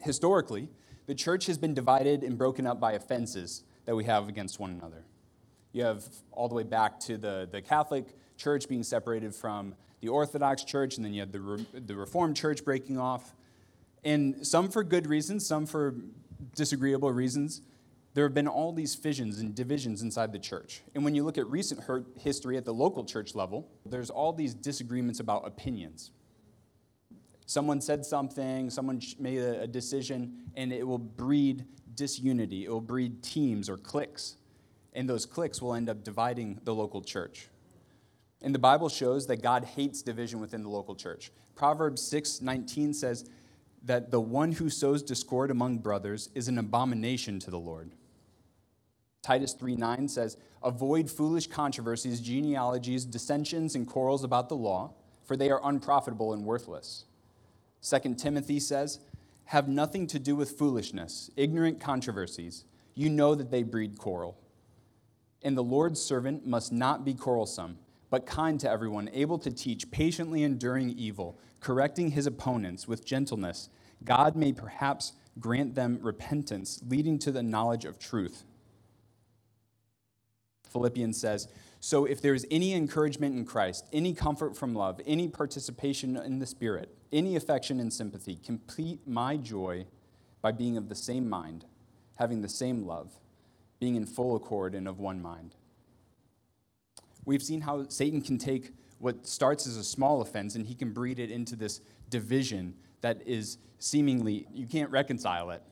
Historically, 0.00 0.68
the 1.06 1.14
church 1.14 1.46
has 1.46 1.58
been 1.58 1.74
divided 1.74 2.24
and 2.24 2.36
broken 2.36 2.66
up 2.66 2.80
by 2.80 2.94
offenses 2.94 3.62
that 3.84 3.94
we 3.94 4.02
have 4.02 4.28
against 4.28 4.58
one 4.58 4.72
another. 4.72 5.04
You 5.70 5.84
have 5.84 6.02
all 6.32 6.48
the 6.48 6.56
way 6.56 6.64
back 6.64 6.98
to 7.02 7.16
the, 7.16 7.48
the 7.52 7.62
Catholic 7.62 8.16
church 8.40 8.68
being 8.68 8.82
separated 8.82 9.34
from 9.34 9.74
the 10.00 10.08
Orthodox 10.08 10.64
church, 10.64 10.96
and 10.96 11.04
then 11.04 11.12
you 11.12 11.20
had 11.20 11.30
the, 11.30 11.40
Re- 11.40 11.66
the 11.74 11.94
Reformed 11.94 12.36
church 12.36 12.64
breaking 12.64 12.98
off. 12.98 13.34
And 14.02 14.46
some 14.46 14.70
for 14.70 14.82
good 14.82 15.06
reasons, 15.06 15.46
some 15.46 15.66
for 15.66 15.94
disagreeable 16.56 17.12
reasons. 17.12 17.60
There 18.14 18.24
have 18.24 18.34
been 18.34 18.48
all 18.48 18.72
these 18.72 18.94
fissions 18.94 19.38
and 19.38 19.54
divisions 19.54 20.02
inside 20.02 20.32
the 20.32 20.38
church. 20.38 20.82
And 20.94 21.04
when 21.04 21.14
you 21.14 21.22
look 21.22 21.38
at 21.38 21.46
recent 21.48 21.80
history 22.18 22.56
at 22.56 22.64
the 22.64 22.74
local 22.74 23.04
church 23.04 23.34
level, 23.34 23.68
there's 23.86 24.10
all 24.10 24.32
these 24.32 24.54
disagreements 24.54 25.20
about 25.20 25.46
opinions. 25.46 26.10
Someone 27.46 27.80
said 27.80 28.06
something, 28.06 28.70
someone 28.70 29.00
made 29.18 29.38
a 29.38 29.66
decision, 29.66 30.38
and 30.56 30.72
it 30.72 30.86
will 30.86 30.98
breed 30.98 31.66
disunity. 31.94 32.64
It 32.64 32.70
will 32.70 32.80
breed 32.80 33.22
teams 33.22 33.68
or 33.68 33.76
cliques. 33.76 34.36
And 34.94 35.08
those 35.08 35.26
cliques 35.26 35.60
will 35.60 35.74
end 35.74 35.88
up 35.88 36.02
dividing 36.02 36.60
the 36.64 36.74
local 36.74 37.02
church. 37.02 37.48
And 38.42 38.54
the 38.54 38.58
Bible 38.58 38.88
shows 38.88 39.26
that 39.26 39.42
God 39.42 39.64
hates 39.64 40.02
division 40.02 40.40
within 40.40 40.62
the 40.62 40.70
local 40.70 40.94
church. 40.94 41.30
Proverbs 41.54 42.02
6:19 42.02 42.94
says 42.94 43.28
that 43.82 44.10
the 44.10 44.20
one 44.20 44.52
who 44.52 44.70
sows 44.70 45.02
discord 45.02 45.50
among 45.50 45.78
brothers 45.78 46.30
is 46.34 46.48
an 46.48 46.58
abomination 46.58 47.38
to 47.40 47.50
the 47.50 47.60
Lord. 47.60 47.92
Titus 49.22 49.52
3:9 49.52 50.08
says, 50.08 50.38
"Avoid 50.62 51.10
foolish 51.10 51.48
controversies, 51.48 52.20
genealogies, 52.20 53.04
dissensions 53.04 53.74
and 53.74 53.86
quarrels 53.86 54.24
about 54.24 54.48
the 54.48 54.56
law, 54.56 54.94
for 55.22 55.36
they 55.36 55.50
are 55.50 55.60
unprofitable 55.62 56.32
and 56.32 56.46
worthless." 56.46 57.04
2 57.82 58.18
Timothy 58.18 58.58
says, 58.58 59.00
"Have 59.44 59.68
nothing 59.68 60.06
to 60.06 60.18
do 60.18 60.34
with 60.34 60.58
foolishness, 60.58 61.30
ignorant 61.36 61.78
controversies. 61.78 62.64
You 62.94 63.10
know 63.10 63.34
that 63.34 63.50
they 63.50 63.62
breed 63.62 63.98
quarrel." 63.98 64.38
And 65.42 65.56
the 65.56 65.64
Lord's 65.64 66.00
servant 66.00 66.46
must 66.46 66.72
not 66.72 67.04
be 67.04 67.14
quarrelsome 67.14 67.78
but 68.10 68.26
kind 68.26 68.58
to 68.60 68.68
everyone, 68.68 69.08
able 69.12 69.38
to 69.38 69.50
teach, 69.50 69.90
patiently 69.90 70.42
enduring 70.42 70.90
evil, 70.90 71.38
correcting 71.60 72.10
his 72.10 72.26
opponents 72.26 72.88
with 72.88 73.06
gentleness, 73.06 73.70
God 74.04 74.34
may 74.34 74.52
perhaps 74.52 75.12
grant 75.38 75.74
them 75.76 75.98
repentance, 76.02 76.82
leading 76.86 77.18
to 77.20 77.30
the 77.30 77.42
knowledge 77.42 77.84
of 77.84 77.98
truth. 77.98 78.44
Philippians 80.70 81.20
says, 81.20 81.48
So 81.78 82.04
if 82.04 82.20
there 82.20 82.34
is 82.34 82.46
any 82.50 82.74
encouragement 82.74 83.36
in 83.36 83.44
Christ, 83.44 83.86
any 83.92 84.12
comfort 84.12 84.56
from 84.56 84.74
love, 84.74 85.00
any 85.06 85.28
participation 85.28 86.16
in 86.16 86.40
the 86.40 86.46
Spirit, 86.46 86.94
any 87.12 87.36
affection 87.36 87.80
and 87.80 87.92
sympathy, 87.92 88.36
complete 88.36 89.00
my 89.06 89.36
joy 89.36 89.86
by 90.42 90.52
being 90.52 90.76
of 90.76 90.88
the 90.88 90.94
same 90.94 91.28
mind, 91.28 91.64
having 92.16 92.40
the 92.40 92.48
same 92.48 92.86
love, 92.86 93.12
being 93.78 93.94
in 93.94 94.06
full 94.06 94.36
accord 94.36 94.74
and 94.74 94.88
of 94.88 94.98
one 94.98 95.20
mind. 95.20 95.54
We've 97.24 97.42
seen 97.42 97.60
how 97.60 97.86
Satan 97.88 98.20
can 98.20 98.38
take 98.38 98.72
what 98.98 99.26
starts 99.26 99.66
as 99.66 99.76
a 99.76 99.84
small 99.84 100.20
offense 100.20 100.54
and 100.54 100.66
he 100.66 100.74
can 100.74 100.92
breed 100.92 101.18
it 101.18 101.30
into 101.30 101.56
this 101.56 101.80
division 102.10 102.74
that 103.00 103.22
is 103.26 103.58
seemingly, 103.78 104.46
you 104.52 104.66
can't 104.66 104.90
reconcile 104.90 105.50
it. 105.50 105.62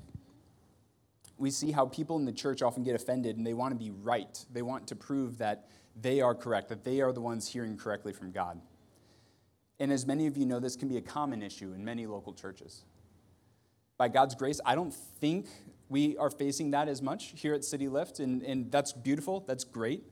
We 1.36 1.50
see 1.50 1.70
how 1.70 1.86
people 1.86 2.16
in 2.16 2.24
the 2.24 2.32
church 2.32 2.62
often 2.62 2.82
get 2.82 2.94
offended 2.94 3.36
and 3.36 3.46
they 3.46 3.54
want 3.54 3.72
to 3.72 3.78
be 3.78 3.90
right. 3.90 4.44
They 4.52 4.62
want 4.62 4.86
to 4.88 4.96
prove 4.96 5.38
that 5.38 5.68
they 6.00 6.20
are 6.20 6.34
correct, 6.34 6.68
that 6.70 6.84
they 6.84 7.00
are 7.00 7.12
the 7.12 7.20
ones 7.20 7.48
hearing 7.48 7.76
correctly 7.76 8.12
from 8.12 8.30
God. 8.30 8.60
And 9.78 9.92
as 9.92 10.06
many 10.06 10.26
of 10.26 10.36
you 10.36 10.46
know, 10.46 10.58
this 10.58 10.74
can 10.74 10.88
be 10.88 10.96
a 10.96 11.02
common 11.02 11.42
issue 11.42 11.72
in 11.72 11.84
many 11.84 12.06
local 12.06 12.32
churches. 12.32 12.84
By 13.96 14.08
God's 14.08 14.34
grace, 14.34 14.60
I 14.64 14.74
don't 14.74 14.94
think 14.94 15.46
we 15.88 16.16
are 16.18 16.30
facing 16.30 16.70
that 16.72 16.88
as 16.88 17.02
much 17.02 17.32
here 17.36 17.54
at 17.54 17.64
City 17.64 17.88
Lift, 17.88 18.20
and, 18.20 18.42
and 18.42 18.70
that's 18.70 18.92
beautiful, 18.92 19.44
that's 19.46 19.64
great. 19.64 20.04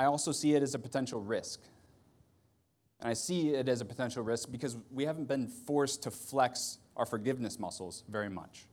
I 0.00 0.06
also 0.06 0.32
see 0.32 0.54
it 0.54 0.62
as 0.62 0.74
a 0.74 0.78
potential 0.78 1.20
risk. 1.20 1.60
And 3.00 3.10
I 3.10 3.12
see 3.12 3.50
it 3.50 3.68
as 3.68 3.82
a 3.82 3.84
potential 3.84 4.22
risk 4.22 4.50
because 4.50 4.78
we 4.90 5.04
haven't 5.04 5.28
been 5.28 5.46
forced 5.46 6.04
to 6.04 6.10
flex 6.10 6.78
our 6.96 7.04
forgiveness 7.04 7.58
muscles 7.58 8.02
very 8.08 8.30
much. 8.30 8.64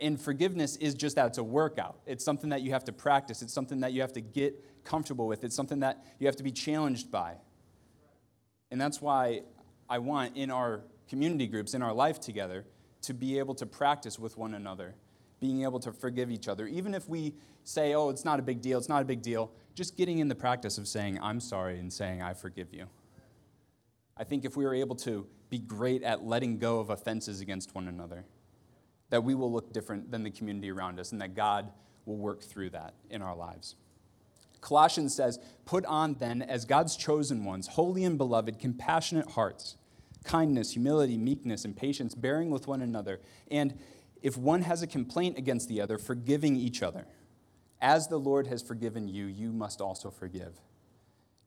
And 0.00 0.18
forgiveness 0.18 0.76
is 0.76 0.94
just 0.94 1.16
that 1.16 1.26
it's 1.26 1.36
a 1.36 1.44
workout. 1.44 1.98
It's 2.06 2.24
something 2.24 2.48
that 2.48 2.62
you 2.62 2.70
have 2.70 2.84
to 2.84 2.94
practice, 2.94 3.42
it's 3.42 3.52
something 3.52 3.80
that 3.80 3.92
you 3.92 4.00
have 4.00 4.14
to 4.14 4.22
get 4.22 4.84
comfortable 4.84 5.26
with, 5.26 5.44
it's 5.44 5.54
something 5.54 5.80
that 5.80 6.02
you 6.18 6.26
have 6.26 6.36
to 6.36 6.42
be 6.42 6.50
challenged 6.50 7.10
by. 7.10 7.34
And 8.70 8.80
that's 8.80 9.02
why 9.02 9.42
I 9.86 9.98
want 9.98 10.34
in 10.34 10.50
our 10.50 10.80
community 11.10 11.46
groups, 11.46 11.74
in 11.74 11.82
our 11.82 11.92
life 11.92 12.20
together, 12.20 12.64
to 13.02 13.12
be 13.12 13.38
able 13.38 13.54
to 13.56 13.66
practice 13.66 14.18
with 14.18 14.38
one 14.38 14.54
another, 14.54 14.94
being 15.42 15.64
able 15.64 15.80
to 15.80 15.92
forgive 15.92 16.30
each 16.30 16.46
other. 16.46 16.68
Even 16.68 16.94
if 16.94 17.08
we 17.08 17.34
say, 17.64 17.94
oh, 17.94 18.10
it's 18.10 18.24
not 18.24 18.38
a 18.38 18.42
big 18.42 18.62
deal, 18.62 18.78
it's 18.78 18.88
not 18.88 19.02
a 19.02 19.04
big 19.04 19.20
deal, 19.22 19.50
just 19.74 19.96
getting 19.96 20.20
in 20.20 20.28
the 20.28 20.36
practice 20.36 20.78
of 20.78 20.86
saying, 20.86 21.18
I'm 21.20 21.40
sorry, 21.40 21.80
and 21.80 21.92
saying, 21.92 22.22
I 22.22 22.32
forgive 22.32 22.72
you. 22.72 22.86
I 24.16 24.22
think 24.22 24.44
if 24.44 24.56
we 24.56 24.64
are 24.66 24.72
able 24.72 24.94
to 24.96 25.26
be 25.50 25.58
great 25.58 26.04
at 26.04 26.22
letting 26.22 26.58
go 26.58 26.78
of 26.78 26.90
offenses 26.90 27.40
against 27.40 27.74
one 27.74 27.88
another, 27.88 28.24
that 29.10 29.24
we 29.24 29.34
will 29.34 29.50
look 29.50 29.72
different 29.72 30.12
than 30.12 30.22
the 30.22 30.30
community 30.30 30.70
around 30.70 31.00
us, 31.00 31.10
and 31.10 31.20
that 31.20 31.34
God 31.34 31.72
will 32.06 32.18
work 32.18 32.40
through 32.40 32.70
that 32.70 32.94
in 33.10 33.20
our 33.20 33.34
lives. 33.34 33.74
Colossians 34.60 35.12
says, 35.12 35.40
Put 35.64 35.84
on 35.86 36.14
then, 36.14 36.40
as 36.40 36.64
God's 36.64 36.96
chosen 36.96 37.44
ones, 37.44 37.66
holy 37.66 38.04
and 38.04 38.16
beloved, 38.16 38.60
compassionate 38.60 39.32
hearts, 39.32 39.76
kindness, 40.22 40.74
humility, 40.74 41.18
meekness, 41.18 41.64
and 41.64 41.76
patience, 41.76 42.14
bearing 42.14 42.50
with 42.50 42.68
one 42.68 42.80
another, 42.80 43.20
and 43.50 43.76
if 44.22 44.36
one 44.36 44.62
has 44.62 44.82
a 44.82 44.86
complaint 44.86 45.36
against 45.36 45.68
the 45.68 45.80
other, 45.80 45.98
forgiving 45.98 46.56
each 46.56 46.82
other. 46.82 47.06
As 47.80 48.06
the 48.06 48.18
Lord 48.18 48.46
has 48.46 48.62
forgiven 48.62 49.08
you, 49.08 49.26
you 49.26 49.52
must 49.52 49.80
also 49.80 50.10
forgive. 50.10 50.60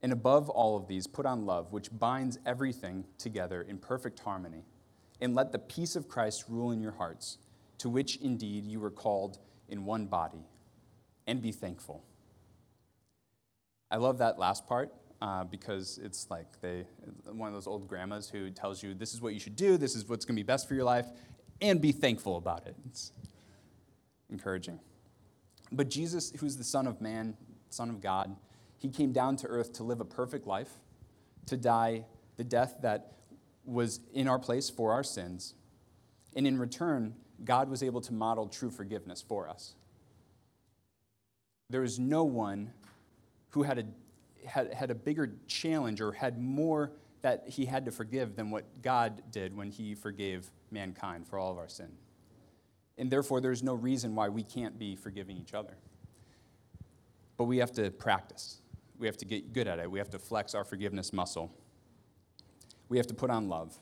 And 0.02 0.12
above 0.12 0.50
all 0.50 0.76
of 0.76 0.88
these, 0.88 1.08
put 1.08 1.26
on 1.26 1.46
love, 1.46 1.72
which 1.72 1.90
binds 1.92 2.38
everything 2.46 3.06
together 3.18 3.62
in 3.62 3.78
perfect 3.78 4.20
harmony. 4.20 4.66
And 5.22 5.34
let 5.34 5.54
the 5.54 5.60
peace 5.60 5.96
of 5.96 6.10
Christ 6.10 6.46
rule 6.50 6.72
in 6.72 6.82
your 6.82 6.92
hearts, 6.92 7.38
to 7.78 7.90
which 7.90 8.18
indeed 8.18 8.66
you 8.66 8.82
were 8.82 8.92
called 8.92 9.40
in 9.70 9.86
one 9.86 10.08
body. 10.08 10.46
And 11.26 11.42
be 11.42 11.54
thankful. 11.54 12.04
I 13.90 13.98
love 13.98 14.18
that 14.18 14.38
last 14.38 14.68
part 14.68 14.92
uh, 15.22 15.46
because 15.46 16.00
it's 16.04 16.30
like 16.30 16.60
they, 16.62 16.86
one 17.32 17.48
of 17.48 17.54
those 17.54 17.68
old 17.68 17.88
grandmas 17.88 18.30
who 18.30 18.50
tells 18.52 18.84
you 18.84 18.94
this 18.94 19.14
is 19.14 19.22
what 19.22 19.34
you 19.34 19.40
should 19.40 19.56
do, 19.56 19.78
this 19.78 19.96
is 19.96 20.08
what's 20.08 20.26
going 20.26 20.36
to 20.36 20.40
be 20.40 20.46
best 20.46 20.68
for 20.68 20.76
your 20.76 20.84
life, 20.84 21.08
and 21.62 21.82
be 21.82 21.92
thankful 21.92 22.38
about 22.38 22.66
it. 22.68 22.76
It's 22.86 23.12
encouraging. 24.30 24.80
But 25.72 25.90
Jesus, 25.90 26.32
who's 26.40 26.58
the 26.58 26.64
Son 26.64 26.88
of 26.88 27.02
Man, 27.02 27.36
Son 27.70 27.90
of 27.90 28.02
God, 28.02 28.36
he 28.78 28.90
came 28.90 29.12
down 29.12 29.36
to 29.38 29.48
earth 29.48 29.74
to 29.74 29.84
live 29.84 30.00
a 30.00 30.06
perfect 30.06 30.46
life, 30.46 30.70
to 31.48 31.58
die 31.58 32.06
the 32.38 32.44
death 32.44 32.78
that 32.82 33.14
was 33.66 34.00
in 34.14 34.28
our 34.28 34.40
place 34.40 34.70
for 34.70 34.92
our 34.92 35.04
sins. 35.04 35.56
And 36.36 36.46
in 36.46 36.60
return, 36.60 37.16
God 37.44 37.70
was 37.70 37.82
able 37.82 38.02
to 38.02 38.14
model 38.14 38.48
true 38.48 38.70
forgiveness 38.70 39.22
for 39.22 39.50
us. 39.50 39.76
There 41.70 41.84
is 41.84 41.98
no 41.98 42.24
one 42.24 42.72
who 43.50 43.64
had 43.64 43.80
a, 43.80 44.48
had, 44.48 44.74
had 44.74 44.92
a 44.92 44.96
bigger 44.96 45.32
challenge 45.48 46.02
or 46.02 46.12
had 46.12 46.40
more 46.40 46.92
that 47.22 47.44
he 47.48 47.66
had 47.66 47.86
to 47.86 47.92
forgive 47.92 48.36
than 48.36 48.52
what 48.52 48.66
God 48.84 49.24
did 49.32 49.58
when 49.58 49.72
he 49.72 49.96
forgave 49.96 50.52
mankind 50.76 51.28
for 51.28 51.40
all 51.40 51.52
of 51.52 51.58
our 51.58 51.68
sin. 51.68 51.90
And 53.00 53.10
therefore, 53.10 53.42
there's 53.42 53.64
no 53.64 53.74
reason 53.74 54.14
why 54.14 54.30
we 54.30 54.44
can't 54.44 54.78
be 54.78 54.96
forgiving 54.96 55.38
each 55.38 55.56
other. 55.56 55.76
But 57.38 57.46
we 57.46 57.58
have 57.58 57.72
to 57.74 57.90
practice. 57.90 58.62
We 59.00 59.08
have 59.08 59.18
to 59.18 59.26
get 59.26 59.54
good 59.54 59.68
at 59.68 59.80
it. 59.80 59.90
We 59.90 60.00
have 60.00 60.12
to 60.12 60.20
flex 60.20 60.54
our 60.54 60.64
forgiveness 60.64 61.12
muscle. 61.12 61.52
We 62.88 62.98
have 62.98 63.08
to 63.08 63.14
put 63.14 63.30
on 63.30 63.50
love. 63.50 63.76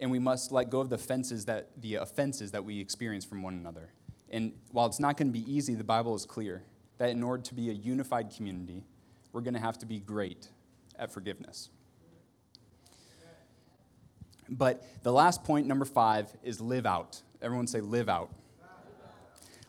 And 0.00 0.10
we 0.10 0.18
must 0.18 0.50
let 0.50 0.70
go 0.70 0.80
of 0.80 0.88
the 0.88 0.96
offenses 0.96 1.44
that, 1.44 1.68
the 1.80 1.96
offenses 1.96 2.50
that 2.52 2.64
we 2.64 2.80
experience 2.80 3.24
from 3.24 3.42
one 3.42 3.54
another. 3.54 3.92
And 4.30 4.52
while 4.72 4.86
it's 4.86 5.00
not 5.00 5.16
going 5.16 5.28
to 5.28 5.38
be 5.38 5.52
easy, 5.52 5.74
the 5.74 5.84
Bible 5.84 6.14
is 6.14 6.24
clear 6.24 6.62
that 6.98 7.10
in 7.10 7.22
order 7.22 7.42
to 7.42 7.54
be 7.54 7.70
a 7.70 7.74
unified 7.74 8.34
community, 8.34 8.84
we're 9.32 9.42
going 9.42 9.54
to 9.54 9.60
have 9.60 9.78
to 9.78 9.86
be 9.86 10.00
great 10.00 10.48
at 10.98 11.12
forgiveness. 11.12 11.70
But 14.50 14.84
the 15.02 15.12
last 15.12 15.44
point, 15.44 15.66
number 15.66 15.84
five, 15.84 16.28
is 16.42 16.60
live 16.60 16.84
out. 16.84 17.22
Everyone 17.40 17.66
say, 17.66 17.80
live 17.80 18.08
out. 18.08 18.30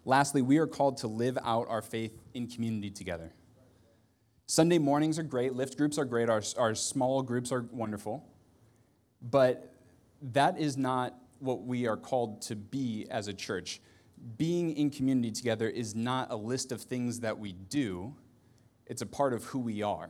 Lastly, 0.04 0.42
we 0.42 0.58
are 0.58 0.66
called 0.68 0.98
to 0.98 1.08
live 1.08 1.38
out 1.44 1.68
our 1.70 1.82
faith 1.82 2.20
in 2.34 2.48
community 2.48 2.90
together. 2.90 3.32
Sunday 4.48 4.80
mornings 4.80 5.20
are 5.20 5.24
great, 5.24 5.54
lift 5.54 5.78
groups 5.78 5.98
are 5.98 6.06
great, 6.06 6.30
our, 6.30 6.42
our 6.58 6.76
small 6.76 7.22
groups 7.22 7.52
are 7.52 7.66
wonderful, 7.72 8.28
but 9.22 9.74
that 10.22 10.60
is 10.60 10.76
not 10.76 11.16
what 11.40 11.64
we 11.64 11.88
are 11.88 11.96
called 11.96 12.42
to 12.42 12.56
be 12.56 13.08
as 13.10 13.28
a 13.28 13.34
church. 13.34 13.80
Being 14.38 14.76
in 14.76 14.90
community 14.90 15.32
together 15.32 15.70
is 15.70 15.96
not 15.96 16.32
a 16.32 16.36
list 16.36 16.72
of 16.72 16.82
things 16.82 17.22
that 17.22 17.38
we 17.38 17.54
do, 17.54 18.14
it's 18.88 19.02
a 19.02 19.06
part 19.06 19.34
of 19.34 19.46
who 19.46 19.60
we 19.60 19.84
are. 19.84 20.10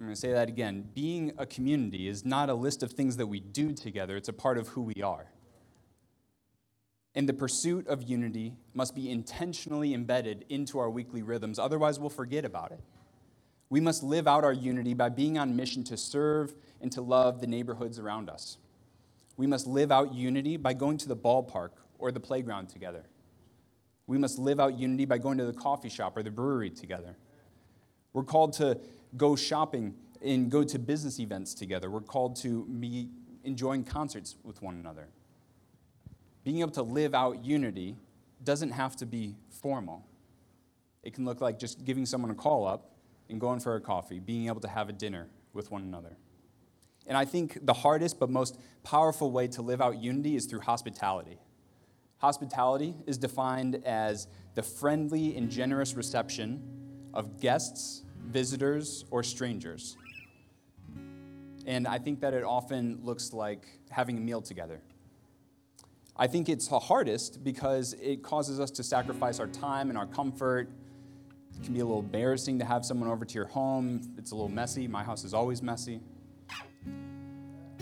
I'm 0.00 0.06
going 0.06 0.14
to 0.14 0.20
say 0.20 0.32
that 0.32 0.48
again. 0.48 0.88
Being 0.94 1.32
a 1.36 1.44
community 1.44 2.08
is 2.08 2.24
not 2.24 2.48
a 2.48 2.54
list 2.54 2.82
of 2.82 2.90
things 2.90 3.18
that 3.18 3.26
we 3.26 3.38
do 3.38 3.74
together, 3.74 4.16
it's 4.16 4.30
a 4.30 4.32
part 4.32 4.56
of 4.56 4.68
who 4.68 4.80
we 4.80 5.02
are. 5.02 5.26
And 7.14 7.28
the 7.28 7.34
pursuit 7.34 7.86
of 7.86 8.02
unity 8.02 8.54
must 8.72 8.94
be 8.94 9.10
intentionally 9.10 9.92
embedded 9.92 10.46
into 10.48 10.78
our 10.78 10.88
weekly 10.88 11.22
rhythms, 11.22 11.58
otherwise, 11.58 12.00
we'll 12.00 12.08
forget 12.08 12.46
about 12.46 12.72
it. 12.72 12.80
We 13.68 13.80
must 13.80 14.02
live 14.02 14.26
out 14.26 14.42
our 14.42 14.54
unity 14.54 14.94
by 14.94 15.10
being 15.10 15.36
on 15.36 15.54
mission 15.54 15.84
to 15.84 15.98
serve 15.98 16.54
and 16.80 16.90
to 16.92 17.02
love 17.02 17.42
the 17.42 17.46
neighborhoods 17.46 17.98
around 17.98 18.30
us. 18.30 18.56
We 19.36 19.46
must 19.46 19.66
live 19.66 19.92
out 19.92 20.14
unity 20.14 20.56
by 20.56 20.72
going 20.72 20.96
to 20.98 21.08
the 21.08 21.16
ballpark 21.16 21.70
or 21.98 22.10
the 22.10 22.20
playground 22.20 22.70
together. 22.70 23.04
We 24.06 24.16
must 24.16 24.38
live 24.38 24.60
out 24.60 24.78
unity 24.78 25.04
by 25.04 25.18
going 25.18 25.36
to 25.38 25.44
the 25.44 25.52
coffee 25.52 25.90
shop 25.90 26.16
or 26.16 26.22
the 26.22 26.30
brewery 26.30 26.70
together. 26.70 27.16
We're 28.12 28.24
called 28.24 28.54
to 28.54 28.80
go 29.16 29.36
shopping 29.36 29.94
and 30.22 30.50
go 30.50 30.64
to 30.64 30.78
business 30.78 31.18
events 31.18 31.54
together. 31.54 31.90
We're 31.90 32.00
called 32.00 32.36
to 32.36 32.64
be 32.66 33.08
enjoying 33.44 33.84
concerts 33.84 34.36
with 34.44 34.62
one 34.62 34.74
another 34.74 35.08
being 36.44 36.60
able 36.60 36.70
to 36.72 36.82
live 36.82 37.14
out 37.14 37.44
unity 37.44 37.96
doesn't 38.42 38.70
have 38.70 38.96
to 38.96 39.06
be 39.06 39.36
formal. 39.50 40.06
It 41.02 41.14
can 41.14 41.24
look 41.24 41.40
like 41.40 41.58
just 41.58 41.84
giving 41.84 42.06
someone 42.06 42.30
a 42.30 42.34
call 42.34 42.66
up 42.66 42.96
and 43.28 43.40
going 43.40 43.60
for 43.60 43.76
a 43.76 43.80
coffee, 43.80 44.18
being 44.18 44.46
able 44.46 44.60
to 44.60 44.68
have 44.68 44.88
a 44.88 44.92
dinner 44.92 45.28
with 45.52 45.70
one 45.70 45.82
another. 45.82 46.16
And 47.06 47.16
I 47.16 47.24
think 47.24 47.64
the 47.64 47.72
hardest 47.72 48.18
but 48.18 48.30
most 48.30 48.58
powerful 48.82 49.30
way 49.30 49.48
to 49.48 49.62
live 49.62 49.80
out 49.80 50.02
unity 50.02 50.36
is 50.36 50.46
through 50.46 50.60
hospitality. 50.60 51.38
Hospitality 52.18 52.94
is 53.06 53.18
defined 53.18 53.82
as 53.84 54.26
the 54.54 54.62
friendly 54.62 55.36
and 55.36 55.50
generous 55.50 55.94
reception 55.94 56.62
of 57.14 57.40
guests, 57.40 58.02
visitors, 58.26 59.04
or 59.10 59.22
strangers. 59.22 59.96
And 61.66 61.86
I 61.86 61.98
think 61.98 62.20
that 62.20 62.34
it 62.34 62.44
often 62.44 63.00
looks 63.02 63.32
like 63.32 63.66
having 63.90 64.16
a 64.16 64.20
meal 64.20 64.40
together 64.40 64.80
I 66.20 66.26
think 66.26 66.50
it's 66.50 66.68
the 66.68 66.78
hardest 66.78 67.42
because 67.42 67.94
it 67.94 68.22
causes 68.22 68.60
us 68.60 68.70
to 68.72 68.82
sacrifice 68.82 69.40
our 69.40 69.46
time 69.46 69.88
and 69.88 69.96
our 69.96 70.04
comfort. 70.04 70.68
It 71.56 71.64
can 71.64 71.72
be 71.72 71.80
a 71.80 71.84
little 71.84 72.00
embarrassing 72.00 72.58
to 72.58 72.64
have 72.66 72.84
someone 72.84 73.08
over 73.08 73.24
to 73.24 73.34
your 73.34 73.46
home. 73.46 74.02
It's 74.18 74.30
a 74.30 74.34
little 74.34 74.50
messy. 74.50 74.86
My 74.86 75.02
house 75.02 75.24
is 75.24 75.32
always 75.32 75.62
messy. 75.62 76.02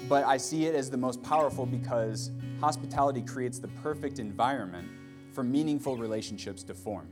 But 0.09 0.25
I 0.25 0.37
see 0.37 0.67
it 0.67 0.77
as 0.77 0.89
the 0.89 0.97
most 0.97 1.21
powerful 1.21 1.67
because 1.67 2.31
hospitality 2.61 3.23
creates 3.23 3.59
the 3.59 3.67
perfect 3.83 4.21
environment 4.21 4.89
for 5.33 5.43
meaningful 5.43 5.97
relationships 5.97 6.63
to 6.63 6.75
form. 6.75 7.09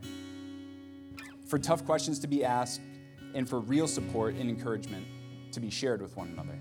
for 1.49 1.59
tough 1.59 1.85
questions 1.85 2.21
to 2.21 2.29
be 2.29 2.45
asked, 2.45 2.81
and 3.37 3.47
for 3.47 3.61
real 3.61 3.87
support 3.87 4.35
and 4.35 4.49
encouragement 4.49 5.07
to 5.53 5.61
be 5.61 5.69
shared 5.69 6.01
with 6.01 6.17
one 6.17 6.29
another. 6.29 6.59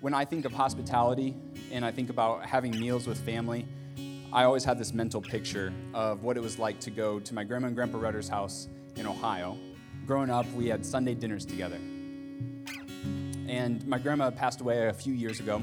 When 0.00 0.12
I 0.12 0.26
think 0.26 0.44
of 0.44 0.52
hospitality 0.52 1.34
and 1.72 1.86
I 1.86 1.90
think 1.90 2.10
about 2.10 2.44
having 2.44 2.78
meals 2.78 3.06
with 3.06 3.18
family, 3.18 3.66
I 4.30 4.44
always 4.44 4.62
have 4.64 4.76
this 4.76 4.92
mental 4.92 5.22
picture 5.22 5.72
of 5.94 6.22
what 6.22 6.36
it 6.36 6.40
was 6.40 6.58
like 6.58 6.78
to 6.80 6.90
go 6.90 7.18
to 7.18 7.34
my 7.34 7.44
grandma 7.44 7.68
and 7.68 7.74
grandpa 7.74 7.98
Rudder's 7.98 8.28
house 8.28 8.68
in 8.96 9.06
Ohio. 9.06 9.56
Growing 10.04 10.28
up, 10.28 10.46
we 10.52 10.68
had 10.68 10.84
Sunday 10.84 11.14
dinners 11.14 11.46
together. 11.46 11.78
And 13.48 13.86
my 13.86 13.98
grandma 13.98 14.30
passed 14.30 14.60
away 14.60 14.88
a 14.88 14.92
few 14.92 15.14
years 15.14 15.40
ago. 15.40 15.62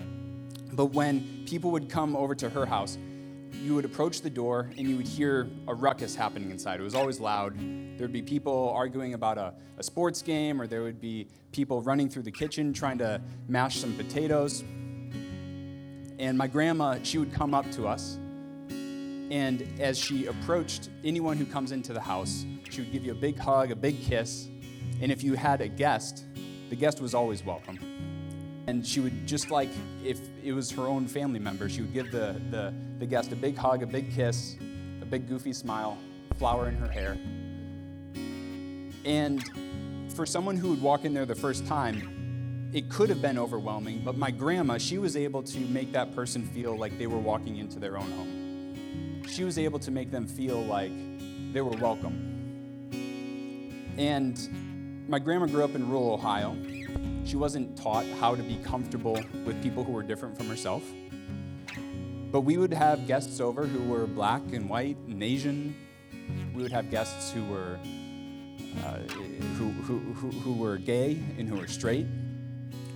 But 0.72 0.88
when 0.88 1.46
people 1.46 1.70
would 1.72 1.92
come 1.92 2.16
over 2.16 2.34
to 2.34 2.50
her 2.50 2.66
house, 2.66 2.98
you 3.64 3.74
would 3.74 3.86
approach 3.86 4.20
the 4.20 4.30
door 4.30 4.70
and 4.78 4.90
you 4.90 4.98
would 4.98 5.08
hear 5.08 5.48
a 5.70 5.74
ruckus 5.74 6.16
happening 6.16 6.52
inside. 6.52 6.82
It 6.82 6.84
was 6.84 6.96
always 6.96 7.22
loud. 7.22 7.58
There 7.58 8.06
would 8.06 8.12
be 8.12 8.22
people 8.22 8.74
arguing 8.76 9.14
about 9.14 9.38
a, 9.38 9.54
a 9.78 9.84
sports 9.84 10.22
game, 10.22 10.62
or 10.62 10.68
there 10.68 10.84
would 10.84 11.00
be 11.00 11.30
people 11.54 11.82
running 11.82 12.10
through 12.10 12.24
the 12.24 12.32
kitchen 12.32 12.74
trying 12.74 12.98
to 12.98 13.22
mash 13.48 13.78
some 13.78 13.94
potatoes. 13.94 14.66
And 16.20 16.38
my 16.38 16.48
grandma, 16.48 16.98
she 17.04 17.18
would 17.18 17.34
come 17.34 17.54
up 17.54 17.72
to 17.72 17.88
us. 17.88 18.20
And 18.70 19.66
as 19.80 19.98
she 19.98 20.26
approached 20.26 20.90
anyone 21.06 21.38
who 21.38 21.46
comes 21.46 21.72
into 21.72 21.94
the 21.94 22.02
house, 22.02 22.46
she 22.70 22.82
would 22.82 22.92
give 22.92 23.06
you 23.06 23.14
a 23.14 23.16
big 23.16 23.40
hug, 23.40 23.72
a 23.72 23.78
big 23.78 24.02
kiss. 24.02 24.50
And 25.02 25.10
if 25.10 25.24
you 25.24 25.36
had 25.36 25.62
a 25.62 25.70
guest, 25.70 26.26
the 26.70 26.76
guest 26.76 27.00
was 27.00 27.14
always 27.14 27.46
welcome. 27.46 27.93
And 28.68 28.86
she 28.86 29.00
would, 29.02 29.28
just 29.28 29.52
like 29.52 29.70
if 30.04 30.20
it 30.44 30.54
was 30.54 30.72
her 30.72 30.84
own 30.84 31.08
family 31.08 31.40
member, 31.40 31.68
she 31.68 31.82
would 31.82 31.94
give 31.94 32.12
the, 32.12 32.40
the, 32.50 32.74
the 33.00 33.06
guest 33.06 33.32
a 33.32 33.36
big 33.36 33.58
hug, 33.58 33.84
a 33.84 33.88
big 33.88 34.14
kiss, 34.14 34.56
a 35.02 35.06
big 35.06 35.28
goofy 35.28 35.54
smile, 35.54 35.98
flower 36.38 36.70
in 36.70 36.76
her 36.76 36.88
hair. 36.88 37.18
And 39.06 39.44
for 40.16 40.26
someone 40.26 40.56
who 40.56 40.70
would 40.70 40.82
walk 40.82 41.04
in 41.04 41.14
there 41.14 41.26
the 41.26 41.36
first 41.36 41.68
time, 41.68 42.70
it 42.74 42.90
could 42.90 43.10
have 43.10 43.22
been 43.22 43.38
overwhelming, 43.38 44.02
but 44.04 44.18
my 44.18 44.32
grandma, 44.32 44.80
she 44.80 44.98
was 44.98 45.16
able 45.16 45.44
to 45.44 45.60
make 45.60 45.92
that 45.92 46.16
person 46.16 46.44
feel 46.44 46.76
like 46.76 46.98
they 46.98 47.06
were 47.06 47.20
walking 47.20 47.58
into 47.58 47.80
their 47.80 47.98
own 47.98 48.12
home. 48.12 49.24
She 49.28 49.44
was 49.44 49.60
able 49.60 49.80
to 49.80 49.92
make 49.92 50.10
them 50.10 50.26
feel 50.26 50.60
like 50.64 50.92
they 51.54 51.62
were 51.62 51.78
welcome. 51.78 52.30
And 53.98 55.08
my 55.08 55.20
grandma 55.20 55.46
grew 55.46 55.64
up 55.64 55.76
in 55.76 55.88
rural 55.88 56.14
Ohio. 56.14 56.56
She 57.26 57.36
wasn't 57.36 57.78
taught 57.78 58.06
how 58.20 58.36
to 58.36 58.44
be 58.44 58.58
comfortable 58.64 59.20
with 59.46 59.62
people 59.64 59.84
who 59.84 59.92
were 59.92 60.04
different 60.04 60.38
from 60.38 60.48
herself. 60.48 60.84
But 62.32 62.42
we 62.42 62.58
would 62.58 62.74
have 62.74 63.08
guests 63.08 63.40
over 63.40 63.66
who 63.66 63.84
were 63.90 64.08
black 64.08 64.42
and 64.52 64.70
white 64.70 64.98
and 65.08 65.24
Asian. 65.24 65.76
We 66.54 66.64
would 66.64 66.72
have 66.72 66.90
guests 66.90 67.32
who 67.32 67.46
were 67.46 67.78
uh, 68.84 68.98
who, 69.58 69.70
who, 69.70 70.00
who, 70.00 70.32
who 70.40 70.54
were 70.54 70.78
gay 70.78 71.20
and 71.38 71.48
who 71.48 71.56
were 71.56 71.68
straight. 71.68 72.08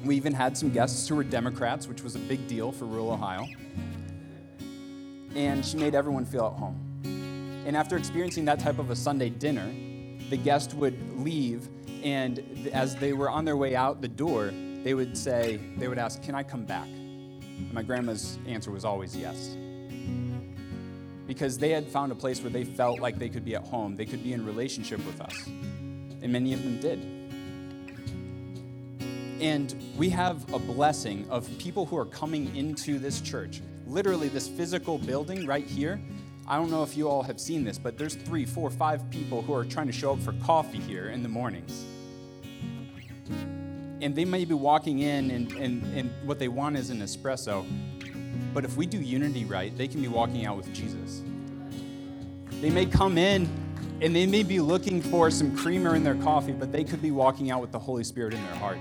We 0.03 0.15
even 0.15 0.33
had 0.33 0.57
some 0.57 0.71
guests 0.71 1.07
who 1.07 1.15
were 1.15 1.23
Democrats, 1.23 1.87
which 1.87 2.01
was 2.01 2.15
a 2.15 2.19
big 2.19 2.47
deal 2.47 2.71
for 2.71 2.85
rural 2.85 3.11
Ohio. 3.11 3.47
And 5.35 5.63
she 5.65 5.77
made 5.77 5.93
everyone 5.93 6.25
feel 6.25 6.47
at 6.47 6.59
home. 6.59 6.83
And 7.67 7.75
after 7.75 7.97
experiencing 7.97 8.45
that 8.45 8.59
type 8.59 8.79
of 8.79 8.89
a 8.89 8.95
Sunday 8.95 9.29
dinner, 9.29 9.71
the 10.29 10.37
guest 10.37 10.73
would 10.73 11.19
leave, 11.19 11.67
and 12.03 12.69
as 12.73 12.95
they 12.95 13.13
were 13.13 13.29
on 13.29 13.45
their 13.45 13.57
way 13.57 13.75
out 13.75 14.01
the 14.01 14.07
door, 14.07 14.51
they 14.83 14.93
would 14.93 15.17
say, 15.17 15.59
they 15.77 15.87
would 15.87 15.97
ask, 15.97 16.21
Can 16.23 16.35
I 16.35 16.43
come 16.43 16.63
back? 16.63 16.87
And 16.87 17.73
my 17.73 17.83
grandma's 17.83 18.37
answer 18.47 18.71
was 18.71 18.85
always 18.85 19.15
yes. 19.15 19.55
Because 21.25 21.57
they 21.57 21.71
had 21.71 21.87
found 21.87 22.11
a 22.11 22.15
place 22.15 22.41
where 22.41 22.49
they 22.49 22.63
felt 22.63 22.99
like 22.99 23.19
they 23.19 23.29
could 23.29 23.43
be 23.43 23.55
at 23.55 23.63
home, 23.63 23.95
they 23.95 24.05
could 24.05 24.23
be 24.23 24.33
in 24.33 24.45
relationship 24.45 25.05
with 25.05 25.19
us. 25.19 25.35
And 25.47 26.31
many 26.31 26.53
of 26.53 26.63
them 26.63 26.79
did. 26.79 26.99
And 29.41 29.75
we 29.97 30.09
have 30.09 30.51
a 30.53 30.59
blessing 30.59 31.27
of 31.29 31.49
people 31.57 31.85
who 31.85 31.97
are 31.97 32.05
coming 32.05 32.55
into 32.55 32.97
this 32.97 33.21
church. 33.21 33.61
Literally, 33.85 34.29
this 34.29 34.47
physical 34.47 34.97
building 34.97 35.45
right 35.45 35.65
here. 35.65 36.01
I 36.49 36.55
don't 36.55 36.71
know 36.71 36.81
if 36.81 36.95
you 36.95 37.09
all 37.09 37.23
have 37.23 37.41
seen 37.41 37.65
this, 37.65 37.77
but 37.77 37.97
there's 37.97 38.15
three, 38.15 38.45
four, 38.45 38.69
five 38.69 39.09
people 39.09 39.41
who 39.41 39.53
are 39.53 39.65
trying 39.65 39.87
to 39.87 39.93
show 39.93 40.13
up 40.13 40.19
for 40.21 40.31
coffee 40.43 40.79
here 40.79 41.09
in 41.09 41.21
the 41.21 41.27
mornings. 41.27 41.83
And 43.99 44.15
they 44.15 44.23
may 44.23 44.45
be 44.45 44.53
walking 44.53 44.99
in, 44.99 45.29
and, 45.31 45.51
and, 45.53 45.83
and 45.93 46.09
what 46.23 46.39
they 46.39 46.47
want 46.47 46.77
is 46.77 46.89
an 46.89 46.99
espresso. 46.99 47.65
But 48.53 48.63
if 48.63 48.77
we 48.77 48.85
do 48.85 48.97
unity 48.97 49.43
right, 49.43 49.75
they 49.77 49.89
can 49.89 50.01
be 50.01 50.07
walking 50.07 50.45
out 50.45 50.55
with 50.55 50.71
Jesus. 50.71 51.21
They 52.61 52.69
may 52.69 52.85
come 52.85 53.17
in 53.17 53.49
and 54.01 54.15
they 54.15 54.25
may 54.25 54.43
be 54.43 54.59
looking 54.61 55.01
for 55.01 55.29
some 55.29 55.55
creamer 55.57 55.95
in 55.95 56.03
their 56.03 56.15
coffee, 56.15 56.53
but 56.53 56.71
they 56.71 56.83
could 56.83 57.01
be 57.01 57.11
walking 57.11 57.51
out 57.51 57.59
with 57.61 57.71
the 57.71 57.79
Holy 57.79 58.03
Spirit 58.03 58.33
in 58.33 58.43
their 58.45 58.55
heart. 58.55 58.77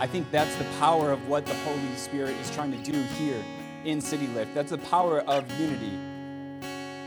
I 0.00 0.06
think 0.06 0.30
that's 0.30 0.54
the 0.56 0.64
power 0.78 1.12
of 1.12 1.28
what 1.28 1.46
the 1.46 1.54
Holy 1.54 1.94
Spirit 1.96 2.34
is 2.40 2.50
trying 2.50 2.72
to 2.72 2.90
do 2.90 3.00
here 3.02 3.42
in 3.84 4.00
City 4.00 4.26
Lift. 4.28 4.54
That's 4.54 4.70
the 4.70 4.78
power 4.78 5.20
of 5.20 5.50
unity. 5.60 5.98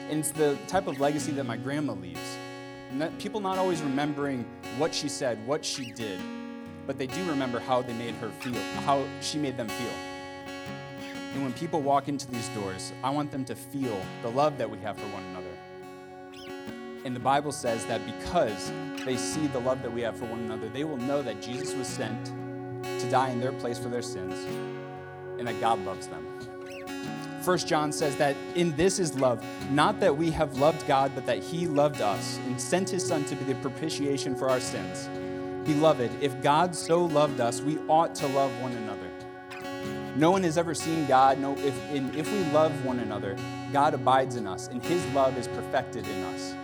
And 0.09 0.19
it's 0.19 0.31
the 0.31 0.57
type 0.67 0.87
of 0.87 0.99
legacy 0.99 1.31
that 1.33 1.45
my 1.45 1.57
grandma 1.57 1.93
leaves. 1.93 2.19
People 3.19 3.39
not 3.39 3.57
always 3.57 3.81
remembering 3.81 4.45
what 4.77 4.93
she 4.93 5.07
said, 5.07 5.45
what 5.45 5.63
she 5.63 5.91
did, 5.91 6.19
but 6.87 6.97
they 6.97 7.07
do 7.07 7.23
remember 7.29 7.59
how 7.59 7.81
they 7.81 7.93
made 7.93 8.15
her 8.15 8.29
feel, 8.29 8.59
how 8.83 9.05
she 9.21 9.37
made 9.37 9.57
them 9.57 9.67
feel. 9.67 9.93
And 11.33 11.43
when 11.43 11.53
people 11.53 11.81
walk 11.81 12.07
into 12.07 12.29
these 12.31 12.49
doors, 12.49 12.91
I 13.03 13.11
want 13.11 13.29
them 13.31 13.45
to 13.45 13.55
feel 13.55 14.01
the 14.23 14.29
love 14.29 14.57
that 14.57 14.69
we 14.69 14.79
have 14.79 14.97
for 14.97 15.07
one 15.09 15.23
another. 15.25 15.45
And 17.05 17.15
the 17.15 17.19
Bible 17.19 17.51
says 17.51 17.85
that 17.85 18.03
because 18.05 18.71
they 19.05 19.15
see 19.15 19.45
the 19.47 19.59
love 19.59 19.83
that 19.83 19.93
we 19.93 20.01
have 20.01 20.17
for 20.17 20.25
one 20.25 20.39
another, 20.39 20.67
they 20.69 20.83
will 20.83 20.97
know 20.97 21.21
that 21.21 21.41
Jesus 21.41 21.75
was 21.75 21.87
sent 21.87 22.33
to 22.83 23.09
die 23.11 23.29
in 23.29 23.39
their 23.39 23.53
place 23.53 23.77
for 23.77 23.89
their 23.89 24.01
sins 24.01 24.33
and 25.37 25.47
that 25.47 25.61
God 25.61 25.79
loves 25.85 26.07
them. 26.07 26.25
First 27.41 27.67
John 27.67 27.91
says 27.91 28.15
that 28.17 28.35
in 28.55 28.75
this 28.75 28.99
is 28.99 29.15
love, 29.19 29.43
not 29.71 29.99
that 29.99 30.15
we 30.15 30.29
have 30.31 30.57
loved 30.57 30.85
God, 30.87 31.11
but 31.15 31.25
that 31.25 31.39
he 31.39 31.67
loved 31.67 32.01
us 32.01 32.37
and 32.45 32.59
sent 32.59 32.89
his 32.89 33.05
son 33.05 33.23
to 33.25 33.35
be 33.35 33.45
the 33.45 33.55
propitiation 33.55 34.35
for 34.35 34.49
our 34.49 34.59
sins. 34.59 35.09
Beloved, 35.65 36.11
if 36.21 36.41
God 36.41 36.75
so 36.75 37.05
loved 37.05 37.39
us, 37.39 37.61
we 37.61 37.77
ought 37.87 38.15
to 38.15 38.27
love 38.27 38.51
one 38.61 38.73
another. 38.73 39.09
No 40.15 40.31
one 40.31 40.43
has 40.43 40.57
ever 40.57 40.73
seen 40.73 41.05
God. 41.05 41.39
No, 41.39 41.55
if, 41.57 41.79
and 41.91 42.13
if 42.15 42.31
we 42.31 42.43
love 42.51 42.83
one 42.83 42.99
another, 42.99 43.37
God 43.71 43.93
abides 43.93 44.35
in 44.35 44.47
us, 44.47 44.67
and 44.67 44.83
his 44.83 45.05
love 45.13 45.37
is 45.37 45.47
perfected 45.47 46.07
in 46.07 46.23
us. 46.23 46.55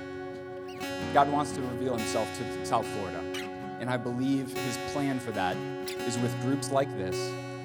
God 1.14 1.32
wants 1.32 1.52
to 1.52 1.62
reveal 1.62 1.96
himself 1.96 2.28
to 2.38 2.66
South 2.66 2.86
Florida. 2.88 3.24
And 3.80 3.90
I 3.90 3.98
believe 3.98 4.52
his 4.54 4.78
plan 4.92 5.20
for 5.20 5.32
that 5.32 5.56
is 6.08 6.18
with 6.18 6.38
groups 6.42 6.72
like 6.72 6.90
this 6.98 7.16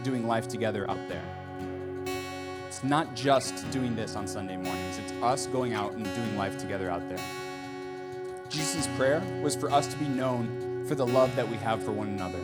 doing 0.03 0.27
life 0.27 0.47
together 0.47 0.89
out 0.91 1.09
there. 1.09 1.40
It's 2.71 2.85
not 2.85 3.17
just 3.17 3.69
doing 3.73 3.97
this 3.97 4.15
on 4.15 4.29
Sunday 4.29 4.57
mornings, 4.57 4.97
it's 4.99 5.11
us 5.25 5.49
going 5.49 5.75
out 5.75 5.95
and 5.95 6.05
doing 6.05 6.37
life 6.37 6.57
together 6.57 6.89
out 6.89 7.03
there. 7.09 7.19
Jesus' 8.49 8.87
prayer 8.97 9.21
was 9.43 9.57
for 9.57 9.73
us 9.73 9.89
to 9.89 9.99
be 9.99 10.07
known 10.07 10.85
for 10.87 10.95
the 10.95 11.05
love 11.05 11.35
that 11.35 11.49
we 11.49 11.57
have 11.57 11.83
for 11.83 11.91
one 11.91 12.07
another. 12.11 12.39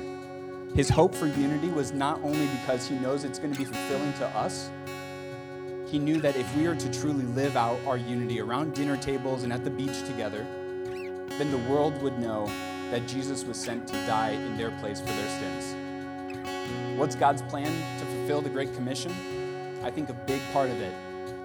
His 0.74 0.88
hope 0.88 1.14
for 1.14 1.28
unity 1.28 1.68
was 1.68 1.92
not 1.92 2.20
only 2.24 2.48
because 2.48 2.88
he 2.88 2.96
knows 2.96 3.22
it's 3.22 3.38
going 3.38 3.52
to 3.52 3.58
be 3.58 3.64
fulfilling 3.64 4.12
to 4.14 4.26
us, 4.30 4.68
he 5.86 6.00
knew 6.00 6.20
that 6.20 6.34
if 6.34 6.56
we 6.56 6.66
are 6.66 6.74
to 6.74 6.92
truly 7.00 7.24
live 7.26 7.56
out 7.56 7.78
our 7.86 7.96
unity 7.96 8.40
around 8.40 8.74
dinner 8.74 8.96
tables 8.96 9.44
and 9.44 9.52
at 9.52 9.62
the 9.62 9.70
beach 9.70 10.02
together, 10.06 10.44
then 11.38 11.52
the 11.52 11.70
world 11.70 12.02
would 12.02 12.18
know 12.18 12.46
that 12.90 13.06
Jesus 13.06 13.44
was 13.44 13.56
sent 13.56 13.86
to 13.86 14.06
die 14.08 14.30
in 14.30 14.56
their 14.56 14.72
place 14.80 14.98
for 14.98 15.06
their 15.06 15.38
sins. 15.38 16.98
What's 16.98 17.14
God's 17.14 17.42
plan 17.42 18.00
to 18.00 18.06
fulfill 18.06 18.40
the 18.40 18.50
Great 18.50 18.74
Commission? 18.74 19.14
I 19.86 19.90
think 19.92 20.08
a 20.08 20.14
big 20.14 20.42
part 20.52 20.68
of 20.68 20.80
it 20.80 20.92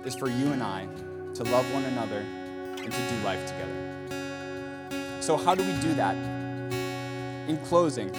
is 0.03 0.15
for 0.15 0.27
you 0.27 0.51
and 0.51 0.63
I 0.63 0.87
to 1.35 1.43
love 1.43 1.71
one 1.71 1.83
another 1.83 2.21
and 2.21 2.91
to 2.91 3.09
do 3.09 3.15
life 3.23 3.45
together. 3.45 5.21
So, 5.21 5.37
how 5.37 5.53
do 5.53 5.63
we 5.63 5.79
do 5.79 5.93
that? 5.93 6.15
In 7.47 7.59
closing, 7.65 8.09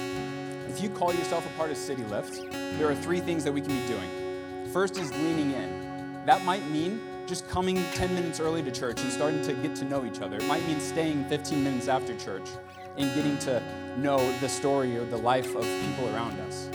if 0.69 0.81
you 0.81 0.91
call 0.91 1.13
yourself 1.13 1.45
a 1.45 1.59
part 1.59 1.73
of 1.73 1.77
City 1.77 2.05
Lift, 2.05 2.41
there 2.53 2.89
are 2.89 2.95
three 2.95 3.19
things 3.19 3.43
that 3.43 3.51
we 3.51 3.61
can 3.61 3.71
be 3.71 3.85
doing. 3.89 4.71
First 4.73 4.97
is 4.97 5.11
leaning 5.11 5.55
in. 5.55 6.23
That 6.25 6.45
might 6.45 6.65
mean 6.71 7.01
just 7.27 7.49
coming 7.49 7.83
10 7.95 8.15
minutes 8.15 8.39
early 8.39 8.63
to 8.63 8.71
church 8.71 9.01
and 9.01 9.13
starting 9.13 9.43
to 9.43 9.55
get 9.55 9.75
to 9.75 9.85
know 9.85 10.05
each 10.05 10.21
other. 10.21 10.37
It 10.37 10.47
might 10.47 10.65
mean 10.69 10.79
staying 10.79 11.25
15 11.31 11.65
minutes 11.65 11.89
after 11.89 12.17
church 12.17 12.49
and 12.97 13.13
getting 13.17 13.39
to 13.39 13.61
know 13.99 14.19
the 14.39 14.49
story 14.49 14.97
or 14.97 15.05
the 15.05 15.19
life 15.19 15.53
of 15.57 15.65
people 15.65 16.15
around 16.15 16.39
us. 16.43 16.69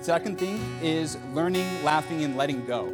Second 0.00 0.38
thing 0.38 0.58
is 0.80 1.18
learning, 1.34 1.84
laughing, 1.84 2.24
and 2.24 2.34
letting 2.34 2.64
go. 2.64 2.90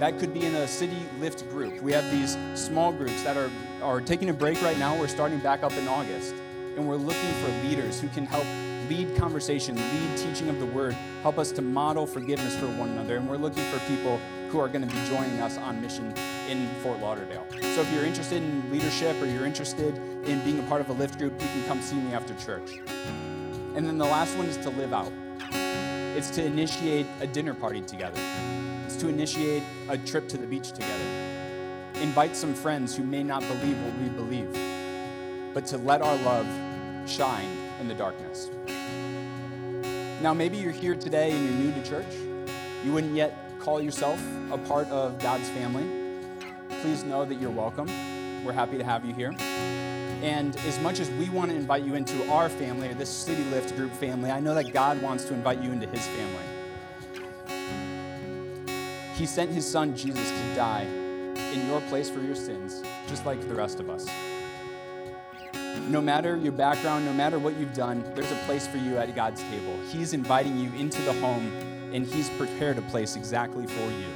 That 0.00 0.18
could 0.18 0.34
be 0.34 0.44
in 0.44 0.56
a 0.56 0.66
city 0.66 0.98
lift 1.20 1.48
group. 1.50 1.80
We 1.80 1.92
have 1.92 2.10
these 2.10 2.36
small 2.60 2.92
groups 2.92 3.22
that 3.22 3.36
are, 3.36 3.50
are 3.80 4.00
taking 4.00 4.28
a 4.28 4.32
break 4.32 4.60
right 4.60 4.76
now. 4.76 4.98
We're 4.98 5.06
starting 5.06 5.38
back 5.38 5.62
up 5.62 5.72
in 5.72 5.86
August. 5.86 6.34
and 6.76 6.86
we're 6.86 6.96
looking 6.96 7.32
for 7.34 7.48
leaders 7.66 8.00
who 8.00 8.08
can 8.08 8.26
help 8.26 8.44
lead 8.90 9.16
conversation, 9.16 9.76
lead 9.76 10.18
teaching 10.18 10.48
of 10.48 10.58
the 10.58 10.66
word, 10.66 10.94
help 11.22 11.38
us 11.38 11.52
to 11.52 11.62
model 11.62 12.06
forgiveness 12.06 12.56
for 12.56 12.66
one 12.66 12.90
another. 12.90 13.16
And 13.16 13.28
we're 13.28 13.36
looking 13.36 13.62
for 13.70 13.78
people 13.86 14.18
who 14.50 14.58
are 14.58 14.68
going 14.68 14.86
to 14.86 14.92
be 14.92 15.00
joining 15.06 15.40
us 15.40 15.56
on 15.58 15.80
mission 15.80 16.12
in 16.48 16.68
Fort 16.82 16.98
Lauderdale. 16.98 17.46
So 17.50 17.82
if 17.82 17.92
you're 17.92 18.04
interested 18.04 18.42
in 18.42 18.70
leadership 18.70 19.20
or 19.22 19.26
you're 19.26 19.46
interested 19.46 19.96
in 20.26 20.42
being 20.44 20.58
a 20.58 20.62
part 20.64 20.80
of 20.80 20.88
a 20.90 20.92
lift 20.92 21.18
group, 21.18 21.40
you 21.40 21.48
can 21.48 21.64
come 21.66 21.80
see 21.80 21.96
me 21.96 22.12
after 22.12 22.34
church. 22.34 22.80
And 23.76 23.86
then 23.86 23.96
the 23.96 24.04
last 24.04 24.36
one 24.36 24.46
is 24.46 24.56
to 24.58 24.70
live 24.70 24.92
out. 24.92 25.12
It's 26.16 26.30
to 26.30 26.42
initiate 26.42 27.04
a 27.20 27.26
dinner 27.26 27.52
party 27.52 27.82
together. 27.82 28.18
It's 28.86 28.96
to 28.96 29.08
initiate 29.08 29.62
a 29.90 29.98
trip 29.98 30.30
to 30.30 30.38
the 30.38 30.46
beach 30.46 30.72
together. 30.72 31.04
Invite 31.96 32.34
some 32.34 32.54
friends 32.54 32.96
who 32.96 33.04
may 33.04 33.22
not 33.22 33.42
believe 33.42 33.78
what 33.82 33.98
we 33.98 34.08
believe, 34.08 34.50
but 35.52 35.66
to 35.66 35.76
let 35.76 36.00
our 36.00 36.16
love 36.22 36.46
shine 37.06 37.50
in 37.80 37.86
the 37.86 37.92
darkness. 37.92 38.48
Now, 40.22 40.32
maybe 40.32 40.56
you're 40.56 40.72
here 40.72 40.94
today 40.94 41.32
and 41.32 41.44
you're 41.44 41.70
new 41.70 41.82
to 41.82 41.86
church. 41.86 42.14
You 42.82 42.92
wouldn't 42.94 43.14
yet 43.14 43.36
call 43.58 43.82
yourself 43.82 44.18
a 44.50 44.56
part 44.56 44.88
of 44.88 45.18
God's 45.18 45.50
family. 45.50 45.84
Please 46.80 47.04
know 47.04 47.26
that 47.26 47.34
you're 47.34 47.50
welcome. 47.50 47.88
We're 48.42 48.52
happy 48.52 48.78
to 48.78 48.84
have 48.84 49.04
you 49.04 49.12
here. 49.12 49.34
And 50.22 50.56
as 50.58 50.78
much 50.80 51.00
as 51.00 51.10
we 51.10 51.28
want 51.28 51.50
to 51.50 51.56
invite 51.56 51.84
you 51.84 51.94
into 51.94 52.30
our 52.30 52.48
family 52.48 52.88
or 52.88 52.94
this 52.94 53.10
City 53.10 53.44
Lift 53.44 53.76
group 53.76 53.92
family, 53.92 54.30
I 54.30 54.40
know 54.40 54.54
that 54.54 54.72
God 54.72 55.00
wants 55.02 55.24
to 55.26 55.34
invite 55.34 55.62
you 55.62 55.70
into 55.72 55.86
his 55.86 56.06
family. 56.06 56.44
He 59.14 59.26
sent 59.26 59.50
his 59.50 59.70
son 59.70 59.96
Jesus 59.96 60.30
to 60.30 60.54
die 60.54 60.86
in 61.36 61.66
your 61.66 61.80
place 61.82 62.10
for 62.10 62.20
your 62.20 62.34
sins, 62.34 62.82
just 63.08 63.24
like 63.24 63.40
the 63.48 63.54
rest 63.54 63.80
of 63.80 63.88
us. 63.88 64.06
No 65.88 66.00
matter 66.00 66.36
your 66.36 66.52
background, 66.52 67.04
no 67.04 67.12
matter 67.12 67.38
what 67.38 67.56
you've 67.56 67.74
done, 67.74 68.02
there's 68.14 68.32
a 68.32 68.42
place 68.46 68.66
for 68.66 68.78
you 68.78 68.96
at 68.98 69.14
God's 69.14 69.42
table. 69.44 69.78
He's 69.90 70.12
inviting 70.12 70.58
you 70.58 70.72
into 70.78 71.00
the 71.02 71.12
home, 71.14 71.50
and 71.92 72.06
He's 72.06 72.28
prepared 72.30 72.78
a 72.78 72.82
place 72.82 73.16
exactly 73.16 73.66
for 73.66 73.90
you. 73.90 74.06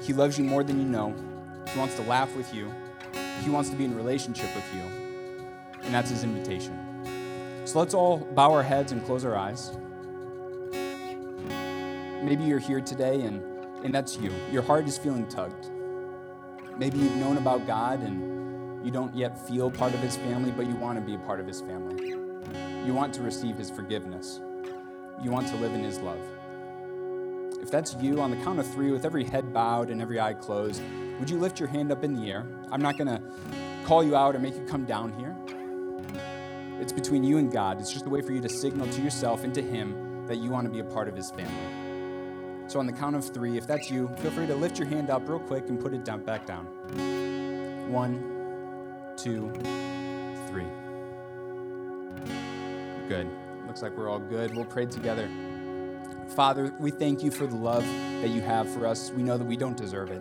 He 0.00 0.12
loves 0.12 0.38
you 0.38 0.44
more 0.44 0.64
than 0.64 0.78
you 0.78 0.86
know. 0.86 1.14
He 1.68 1.78
wants 1.78 1.96
to 1.96 2.02
laugh 2.02 2.34
with 2.34 2.52
you. 2.54 2.72
He 3.42 3.50
wants 3.50 3.70
to 3.70 3.76
be 3.76 3.84
in 3.84 3.94
relationship 3.94 4.54
with 4.54 4.64
you. 4.74 4.82
And 5.82 5.92
that's 5.92 6.10
His 6.10 6.24
invitation. 6.24 7.62
So 7.64 7.78
let's 7.78 7.94
all 7.94 8.18
bow 8.18 8.52
our 8.52 8.62
heads 8.62 8.92
and 8.92 9.04
close 9.04 9.24
our 9.24 9.36
eyes. 9.36 9.76
Maybe 12.22 12.44
you're 12.44 12.58
here 12.58 12.80
today 12.80 13.22
and, 13.22 13.42
and 13.84 13.94
that's 13.94 14.16
you. 14.16 14.32
Your 14.50 14.62
heart 14.62 14.86
is 14.86 14.96
feeling 14.96 15.26
tugged. 15.28 15.70
Maybe 16.78 16.98
you've 16.98 17.16
known 17.16 17.36
about 17.36 17.66
God 17.66 18.00
and 18.00 18.84
you 18.84 18.90
don't 18.90 19.14
yet 19.14 19.46
feel 19.48 19.70
part 19.70 19.94
of 19.94 20.00
his 20.00 20.16
family, 20.16 20.50
but 20.50 20.66
you 20.66 20.74
want 20.76 20.98
to 20.98 21.04
be 21.04 21.14
a 21.14 21.18
part 21.18 21.40
of 21.40 21.46
his 21.46 21.60
family. 21.60 22.10
You 22.86 22.94
want 22.94 23.14
to 23.14 23.22
receive 23.22 23.56
his 23.56 23.70
forgiveness. 23.70 24.40
You 25.22 25.30
want 25.30 25.46
to 25.48 25.56
live 25.56 25.72
in 25.72 25.84
his 25.84 25.98
love. 25.98 26.20
If 27.60 27.70
that's 27.70 27.94
you, 28.00 28.20
on 28.20 28.30
the 28.32 28.36
count 28.38 28.58
of 28.58 28.66
three, 28.72 28.90
with 28.90 29.04
every 29.04 29.22
head 29.22 29.52
bowed 29.52 29.90
and 29.90 30.02
every 30.02 30.18
eye 30.18 30.34
closed, 30.34 30.82
would 31.22 31.30
you 31.30 31.38
lift 31.38 31.60
your 31.60 31.68
hand 31.68 31.92
up 31.92 32.02
in 32.02 32.14
the 32.14 32.32
air? 32.32 32.44
I'm 32.72 32.82
not 32.82 32.98
going 32.98 33.06
to 33.06 33.22
call 33.84 34.02
you 34.02 34.16
out 34.16 34.34
or 34.34 34.40
make 34.40 34.56
you 34.56 34.64
come 34.64 34.84
down 34.84 35.12
here. 35.12 35.36
It's 36.80 36.92
between 36.92 37.22
you 37.22 37.38
and 37.38 37.52
God. 37.52 37.78
It's 37.80 37.92
just 37.92 38.06
a 38.06 38.08
way 38.08 38.22
for 38.22 38.32
you 38.32 38.40
to 38.40 38.48
signal 38.48 38.88
to 38.88 39.00
yourself 39.00 39.44
and 39.44 39.54
to 39.54 39.62
him 39.62 40.26
that 40.26 40.38
you 40.38 40.50
want 40.50 40.66
to 40.66 40.72
be 40.72 40.80
a 40.80 40.84
part 40.84 41.06
of 41.06 41.14
his 41.14 41.30
family. 41.30 42.66
So, 42.66 42.80
on 42.80 42.86
the 42.86 42.92
count 42.92 43.14
of 43.14 43.24
three, 43.32 43.56
if 43.56 43.68
that's 43.68 43.88
you, 43.88 44.08
feel 44.18 44.32
free 44.32 44.48
to 44.48 44.56
lift 44.56 44.80
your 44.80 44.88
hand 44.88 45.10
up 45.10 45.28
real 45.28 45.38
quick 45.38 45.68
and 45.68 45.78
put 45.78 45.94
it 45.94 46.04
down, 46.04 46.24
back 46.24 46.44
down. 46.44 46.66
One, 47.88 49.14
two, 49.16 49.52
three. 50.48 50.66
Good. 53.08 53.30
Looks 53.68 53.80
like 53.80 53.96
we're 53.96 54.08
all 54.08 54.18
good. 54.18 54.56
We'll 54.56 54.64
pray 54.64 54.86
together. 54.86 55.30
Father, 56.30 56.74
we 56.80 56.90
thank 56.90 57.22
you 57.22 57.30
for 57.30 57.46
the 57.46 57.54
love 57.54 57.84
that 58.22 58.30
you 58.30 58.40
have 58.40 58.68
for 58.74 58.88
us. 58.88 59.12
We 59.12 59.22
know 59.22 59.38
that 59.38 59.44
we 59.44 59.56
don't 59.56 59.76
deserve 59.76 60.10
it. 60.10 60.20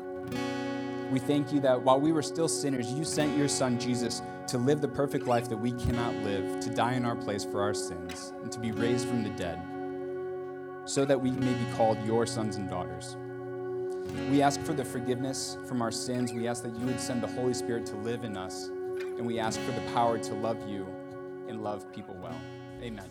We 1.11 1.19
thank 1.19 1.53
you 1.53 1.59
that 1.59 1.81
while 1.81 1.99
we 1.99 2.11
were 2.11 2.21
still 2.21 2.47
sinners, 2.47 2.91
you 2.91 3.03
sent 3.03 3.37
your 3.37 3.47
son 3.47 3.79
Jesus 3.79 4.21
to 4.47 4.57
live 4.57 4.81
the 4.81 4.87
perfect 4.87 5.27
life 5.27 5.47
that 5.49 5.57
we 5.57 5.73
cannot 5.73 6.15
live, 6.23 6.59
to 6.61 6.69
die 6.69 6.93
in 6.93 7.05
our 7.05 7.15
place 7.15 7.43
for 7.43 7.61
our 7.61 7.73
sins, 7.73 8.33
and 8.41 8.51
to 8.51 8.59
be 8.59 8.71
raised 8.71 9.07
from 9.07 9.23
the 9.23 9.29
dead, 9.31 9.61
so 10.85 11.05
that 11.05 11.19
we 11.21 11.31
may 11.31 11.53
be 11.53 11.71
called 11.75 11.97
your 12.05 12.25
sons 12.25 12.55
and 12.55 12.69
daughters. 12.69 13.17
We 14.29 14.41
ask 14.41 14.59
for 14.61 14.73
the 14.73 14.85
forgiveness 14.85 15.57
from 15.67 15.81
our 15.81 15.91
sins. 15.91 16.33
We 16.33 16.47
ask 16.47 16.63
that 16.63 16.75
you 16.75 16.85
would 16.87 16.99
send 16.99 17.21
the 17.21 17.27
Holy 17.27 17.53
Spirit 17.53 17.85
to 17.87 17.95
live 17.97 18.23
in 18.23 18.35
us 18.35 18.69
and 19.21 19.27
we 19.27 19.37
ask 19.37 19.59
for 19.59 19.71
the 19.71 19.81
power 19.93 20.17
to 20.17 20.33
love 20.33 20.57
you 20.67 20.83
and 21.47 21.63
love 21.63 21.91
people 21.93 22.15
well. 22.23 22.35
Amen. 22.81 23.05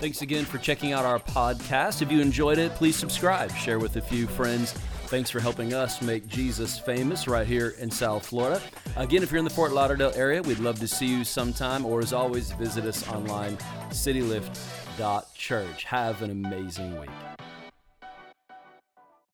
Thanks 0.00 0.22
again 0.22 0.44
for 0.44 0.58
checking 0.58 0.92
out 0.92 1.04
our 1.04 1.20
podcast. 1.20 2.02
If 2.02 2.10
you 2.10 2.20
enjoyed 2.20 2.58
it, 2.58 2.74
please 2.74 2.96
subscribe, 2.96 3.54
share 3.54 3.78
with 3.78 3.94
a 3.94 4.00
few 4.00 4.26
friends. 4.26 4.74
Thanks 5.10 5.28
for 5.28 5.40
helping 5.40 5.74
us 5.74 6.00
make 6.00 6.28
Jesus 6.28 6.78
famous 6.78 7.26
right 7.26 7.44
here 7.44 7.74
in 7.80 7.90
South 7.90 8.24
Florida. 8.24 8.62
Again, 8.94 9.24
if 9.24 9.32
you're 9.32 9.40
in 9.40 9.44
the 9.44 9.50
Fort 9.50 9.72
Lauderdale 9.72 10.12
area, 10.14 10.40
we'd 10.40 10.60
love 10.60 10.78
to 10.78 10.86
see 10.86 11.06
you 11.06 11.24
sometime, 11.24 11.84
or 11.84 11.98
as 11.98 12.12
always, 12.12 12.52
visit 12.52 12.84
us 12.84 13.08
online, 13.08 13.56
citylift.church. 13.88 15.82
Have 15.82 16.22
an 16.22 16.30
amazing 16.30 17.00
week. 17.00 17.10